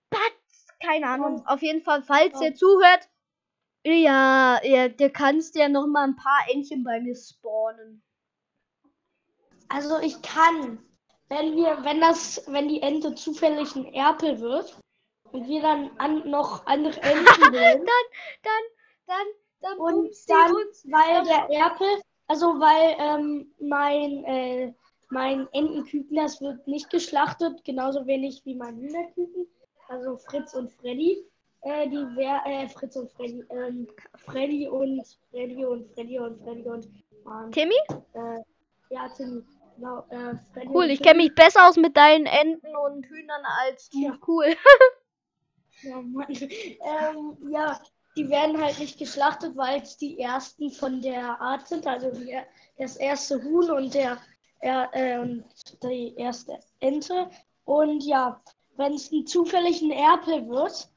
But, 0.08 0.18
keine 0.82 1.06
Ahnung. 1.06 1.46
Auf 1.46 1.62
jeden 1.62 1.82
Fall, 1.82 2.02
falls 2.02 2.40
ihr 2.40 2.54
zuhört, 2.54 3.08
ja, 3.84 4.60
ja, 4.64 4.88
du 4.88 5.10
kannst 5.10 5.56
ja 5.56 5.68
noch 5.68 5.86
mal 5.86 6.04
ein 6.04 6.16
paar 6.16 6.40
Entchen 6.50 6.82
bei 6.84 7.00
mir 7.00 7.14
spawnen. 7.14 8.02
Also 9.68 9.98
ich 10.00 10.20
kann, 10.22 10.78
wenn 11.28 11.56
wir, 11.56 11.84
wenn 11.84 12.00
das, 12.00 12.42
wenn 12.48 12.68
die 12.68 12.82
Ente 12.82 13.14
zufällig 13.14 13.76
ein 13.76 13.92
Erpel 13.94 14.40
wird 14.40 14.76
und 15.32 15.48
wir 15.48 15.62
dann 15.62 15.90
an, 15.98 16.28
noch 16.28 16.66
andere 16.66 17.00
Enten 17.02 17.44
holen 17.44 17.52
Dann, 17.52 18.62
dann, 19.06 19.16
dann 19.60 19.78
und 19.78 19.94
bumst 20.02 20.28
die 20.28 20.32
dann, 20.32 20.52
weil 20.92 21.24
der 21.24 21.58
Erpel, 21.58 21.88
also 22.28 22.46
weil 22.60 22.96
ähm, 22.98 23.52
mein 23.58 24.24
äh, 24.24 24.72
mein 25.10 25.48
Entenküken, 25.52 26.16
das 26.16 26.40
wird 26.40 26.66
nicht 26.66 26.88
geschlachtet, 26.88 27.64
genauso 27.64 28.06
wenig 28.06 28.42
wie 28.44 28.54
mein 28.54 28.76
Hühnerküken, 28.76 29.46
also 29.88 30.16
Fritz 30.16 30.54
und 30.54 30.72
Freddy. 30.72 31.26
Äh, 31.62 31.88
die 31.88 31.96
wär, 32.16 32.40
äh, 32.46 32.68
Fritz 32.68 32.96
und 32.96 33.10
Freddy, 33.12 33.44
ähm, 33.50 33.86
Freddy 34.16 34.66
und 34.66 35.04
Freddy 35.30 35.62
und 35.66 35.92
Freddy 35.92 36.18
und 36.18 36.42
Freddy 36.42 36.62
und 36.62 36.88
Mann, 37.24 37.52
Timmy? 37.52 37.74
äh, 38.14 38.38
ja, 38.88 39.08
Timmy. 39.14 39.42
Genau, 39.76 40.04
äh, 40.08 40.36
Freddy 40.54 40.68
Cool, 40.68 40.84
und 40.84 40.90
ich 40.90 41.02
kenne 41.02 41.18
mich 41.18 41.34
besser 41.34 41.68
aus 41.68 41.76
mit 41.76 41.96
deinen 41.96 42.24
Enten 42.24 42.74
und 42.76 43.04
Hühnern 43.06 43.42
als 43.66 43.90
du. 43.90 43.98
Ja. 43.98 44.18
Cool. 44.26 44.46
Ja, 45.82 46.00
Mann. 46.00 46.26
ähm, 46.30 47.36
ja, 47.50 47.80
die 48.16 48.28
werden 48.28 48.60
halt 48.60 48.78
nicht 48.78 48.98
geschlachtet, 48.98 49.56
weil 49.56 49.80
es 49.82 49.96
die 49.96 50.18
ersten 50.18 50.70
von 50.70 51.00
der 51.00 51.40
Art 51.40 51.68
sind. 51.68 51.86
Also 51.86 52.10
die, 52.10 52.36
das 52.78 52.96
erste 52.96 53.42
Huhn 53.42 53.70
und 53.70 53.94
der 53.94 54.18
er, 54.60 54.90
äh, 54.92 55.18
und 55.18 55.44
die 55.82 56.14
erste 56.16 56.58
Ente. 56.80 57.30
Und 57.64 58.04
ja, 58.04 58.40
wenn 58.76 58.94
es 58.94 59.10
zufällig 59.26 59.82
ein 59.82 59.90
Erpel 59.90 60.48
wird 60.48 60.88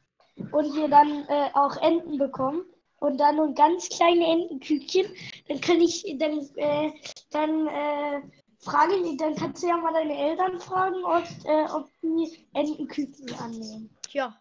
und 0.52 0.76
wir 0.76 0.88
dann 0.88 1.26
äh, 1.28 1.50
auch 1.54 1.78
Enten 1.78 2.18
bekommen 2.18 2.66
und 2.98 3.18
dann 3.18 3.36
nur 3.36 3.54
ganz 3.54 3.90
kleine 3.90 4.26
Entenküken, 4.26 5.14
dann 5.48 5.62
kann 5.62 5.82
ich, 5.82 6.04
dann, 6.18 6.40
äh, 6.56 6.92
dann 7.32 7.68
äh, 7.68 8.22
frage 8.60 8.96
ich, 8.96 9.18
dann 9.18 9.36
kannst 9.36 9.64
du 9.64 9.68
ja 9.68 9.78
mal 9.78 9.94
deine 9.94 10.18
Eltern 10.18 10.60
fragen, 10.60 11.04
ob, 11.04 11.24
äh, 11.46 11.66
ob 11.72 11.90
die 12.02 12.48
Entenküken 12.54 13.34
annehmen. 13.40 13.90
Tja. 14.04 14.36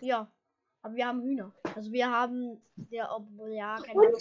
Ja. 0.00 0.32
Aber 0.82 0.94
wir 0.94 1.06
haben 1.06 1.22
Hühner. 1.22 1.52
Also 1.74 1.92
wir 1.92 2.10
haben 2.10 2.62
ja, 2.90 3.14
obwohl 3.14 3.52
ja, 3.52 3.76
keine 3.76 4.00
Ahnung. 4.00 4.20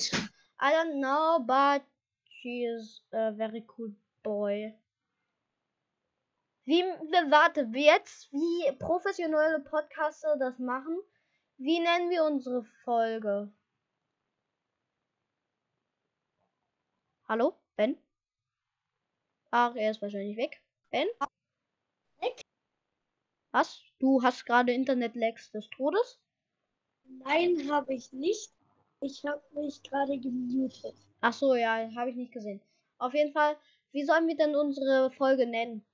I 0.62 0.74
don't 0.74 1.00
know, 1.00 1.40
but 1.40 1.84
she 2.26 2.66
is 2.66 3.02
a 3.12 3.32
very 3.32 3.66
cool 3.78 3.96
boy. 4.24 4.74
Wie, 6.66 6.84
warte, 6.84 7.72
wie 7.72 7.86
jetzt, 7.86 8.32
wie 8.32 8.78
professionelle 8.78 9.60
Podcaster 9.62 10.38
das 10.38 10.60
machen, 10.60 11.00
wie 11.58 11.80
nennen 11.80 12.10
wir 12.10 12.24
unsere 12.24 12.64
Folge? 12.84 13.52
Hallo? 17.28 17.58
Ben? 17.76 17.98
Ach, 19.52 19.76
er 19.76 19.92
ist 19.92 20.02
wahrscheinlich 20.02 20.38
weg. 20.38 20.62
Ben? 20.92 21.08
Weg? 22.20 22.42
Was? 23.52 23.82
Du 24.00 24.24
hast 24.24 24.46
gerade 24.46 24.72
Internet-Lags 24.74 25.52
des 25.52 25.70
Todes? 25.70 26.20
Nein, 27.26 27.70
habe 27.70 27.94
ich 27.94 28.12
nicht. 28.14 28.52
Ich 29.02 29.24
habe 29.26 29.42
mich 29.54 29.84
gerade 29.84 30.18
gemutet. 30.18 30.96
Ach 31.22 31.34
so, 31.34 31.56
ja, 31.56 31.90
habe 31.96 32.10
ich 32.10 32.16
nicht 32.16 32.32
gesehen. 32.32 32.62
Auf 32.98 33.14
jeden 33.14 33.34
Fall, 33.34 33.58
wie 33.92 34.04
sollen 34.04 34.28
wir 34.28 34.36
denn 34.36 34.56
unsere 34.56 35.12
Folge 35.12 35.46
nennen? 35.46 35.86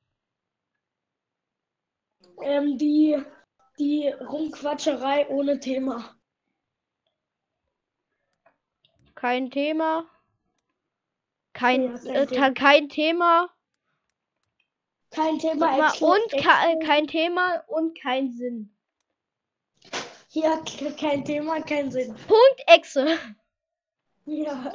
Ähm, 2.42 2.78
die, 2.78 3.18
die 3.80 4.08
Rumquatscherei 4.10 5.28
ohne 5.30 5.60
Thema. 5.60 6.16
Kein 9.16 9.50
Thema. 9.50 10.06
Kein, 11.54 11.84
Ja, 11.84 11.98
kein 11.98 12.16
äh, 12.16 12.28
Thema. 12.28 12.52
kein 12.54 12.90
Thema. 12.90 13.55
Kein 15.16 15.40
Thema. 15.40 15.78
Mal, 15.78 15.92
und 16.02 16.44
ka 16.44 16.68
Excel- 16.68 16.86
kein 16.86 17.08
Thema 17.08 17.64
und 17.68 17.98
kein 17.98 18.32
Sinn. 18.34 18.70
Ja, 20.32 20.62
kein 20.98 21.24
Thema, 21.24 21.62
kein 21.62 21.90
Sinn. 21.90 22.14
Punkt 22.28 22.64
Exe. 22.68 23.18
Ja. 24.26 24.74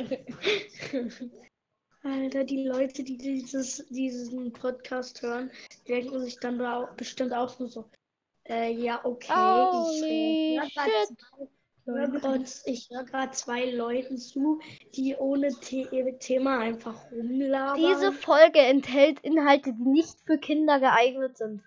Alter, 2.02 2.44
die 2.44 2.64
Leute, 2.64 3.02
die 3.02 3.18
dieses, 3.18 3.84
diesen 3.90 4.50
Podcast 4.54 5.20
hören, 5.20 5.50
denken 5.86 6.18
sich 6.22 6.38
dann 6.40 6.58
da 6.58 6.90
bestimmt 6.96 7.34
auch 7.34 7.58
nur 7.58 7.68
so. 7.68 7.90
Äh, 8.48 8.72
ja, 8.72 9.04
okay. 9.04 9.32
Holy 9.34 10.60
ich 10.64 10.76
äh, 10.76 11.46
hör 11.94 12.08
grad 12.08 12.48
shit. 12.48 12.48
zwei- 12.48 12.60
hör 12.60 12.62
grad- 12.62 12.62
ich 12.66 12.90
höre 12.90 13.04
gerade 13.04 13.32
zwei 13.32 13.70
Leuten 13.70 14.18
zu, 14.18 14.60
die 14.94 15.16
ohne 15.16 15.50
The 15.50 16.16
Thema 16.18 16.58
einfach 16.58 17.10
rumlabern. 17.10 17.76
Diese 17.76 18.12
Folge 18.12 18.58
enthält 18.60 19.20
Inhalte, 19.20 19.72
die 19.72 19.88
nicht 19.88 20.18
für 20.26 20.38
Kinder 20.38 20.80
geeignet 20.80 21.36
sind. 21.38 21.62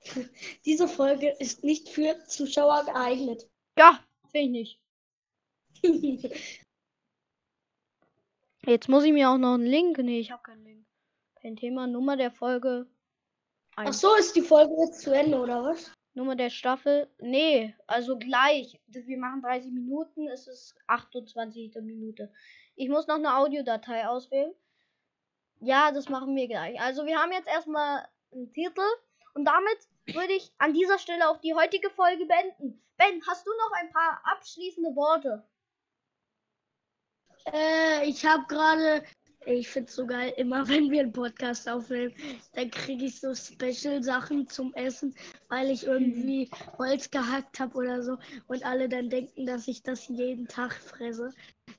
Diese 0.64 0.88
Folge 0.88 1.30
ist 1.38 1.62
nicht 1.64 1.88
für 1.88 2.16
Zuschauer 2.26 2.84
geeignet. 2.84 3.48
Ja, 3.78 4.00
finde 4.30 4.60
ich 4.60 4.78
nicht. 5.82 6.32
Jetzt 8.64 8.88
muss 8.88 9.02
ich 9.04 9.12
mir 9.12 9.28
auch 9.30 9.38
noch 9.38 9.54
einen 9.54 9.66
Link. 9.66 9.98
Nee, 9.98 10.20
ich 10.20 10.30
habe 10.30 10.42
keinen 10.42 10.64
Link. 10.64 10.86
Kein 11.40 11.56
Thema. 11.56 11.86
Nummer 11.88 12.16
der 12.16 12.30
Folge. 12.30 12.86
Ach 13.74 13.86
Eins. 13.86 14.00
so, 14.00 14.14
ist 14.16 14.36
die 14.36 14.42
Folge 14.42 14.72
jetzt 14.84 15.00
zu 15.00 15.12
Ende, 15.12 15.40
oder 15.40 15.64
was? 15.64 15.90
Nummer 16.14 16.36
der 16.36 16.50
Staffel. 16.50 17.08
Nee, 17.18 17.74
also 17.86 18.18
gleich. 18.18 18.80
Wir 18.86 19.18
machen 19.18 19.42
30 19.42 19.72
Minuten, 19.72 20.28
es 20.28 20.46
ist 20.46 20.74
28. 20.86 21.74
Minute. 21.82 22.32
Ich 22.74 22.88
muss 22.88 23.06
noch 23.06 23.16
eine 23.16 23.36
Audiodatei 23.36 24.06
auswählen. 24.06 24.52
Ja, 25.60 25.92
das 25.92 26.08
machen 26.08 26.34
wir 26.34 26.48
gleich. 26.48 26.80
Also 26.80 27.06
wir 27.06 27.18
haben 27.18 27.32
jetzt 27.32 27.48
erstmal 27.48 28.06
einen 28.32 28.52
Titel 28.52 28.82
und 29.34 29.44
damit 29.44 29.78
würde 30.06 30.32
ich 30.32 30.52
an 30.58 30.74
dieser 30.74 30.98
Stelle 30.98 31.28
auch 31.28 31.38
die 31.38 31.54
heutige 31.54 31.88
Folge 31.90 32.26
beenden. 32.26 32.82
Ben, 32.96 33.22
hast 33.26 33.46
du 33.46 33.50
noch 33.50 33.72
ein 33.80 33.92
paar 33.92 34.20
abschließende 34.24 34.94
Worte? 34.94 35.48
Äh, 37.46 38.08
ich 38.08 38.24
habe 38.24 38.44
gerade, 38.48 39.04
ich 39.46 39.68
finde 39.68 39.88
es 39.88 39.96
so 39.96 40.06
geil, 40.06 40.32
immer 40.36 40.66
wenn 40.68 40.90
wir 40.90 41.00
einen 41.00 41.12
Podcast 41.12 41.68
aufnehmen, 41.68 42.14
dann 42.54 42.70
kriege 42.70 43.06
ich 43.06 43.20
so 43.20 43.34
Special-Sachen 43.34 44.48
zum 44.48 44.74
Essen, 44.74 45.14
weil 45.48 45.70
ich 45.70 45.86
irgendwie 45.86 46.50
Holz 46.78 47.10
gehackt 47.10 47.60
habe 47.60 47.76
oder 47.76 48.02
so 48.02 48.18
und 48.46 48.64
alle 48.64 48.88
dann 48.88 49.10
denken, 49.10 49.46
dass 49.46 49.68
ich 49.68 49.82
das 49.82 50.08
jeden 50.08 50.48
Tag 50.48 50.74
fresse. 50.74 51.30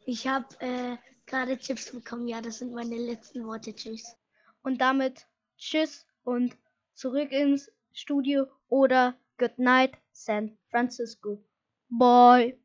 Ich 0.05 0.27
habe 0.27 0.47
äh, 0.59 0.97
gerade 1.25 1.57
Chips 1.57 1.91
bekommen. 1.91 2.27
Ja, 2.27 2.41
das 2.41 2.59
sind 2.59 2.73
meine 2.73 2.97
letzten 2.97 3.45
Worte. 3.45 3.73
Tschüss. 3.73 4.15
Und 4.61 4.79
damit 4.81 5.27
tschüss 5.57 6.05
und 6.23 6.55
zurück 6.93 7.31
ins 7.31 7.71
Studio 7.93 8.45
oder 8.69 9.15
Good 9.37 9.57
Night 9.57 9.97
San 10.11 10.57
Francisco. 10.69 11.43
Bye. 11.89 12.57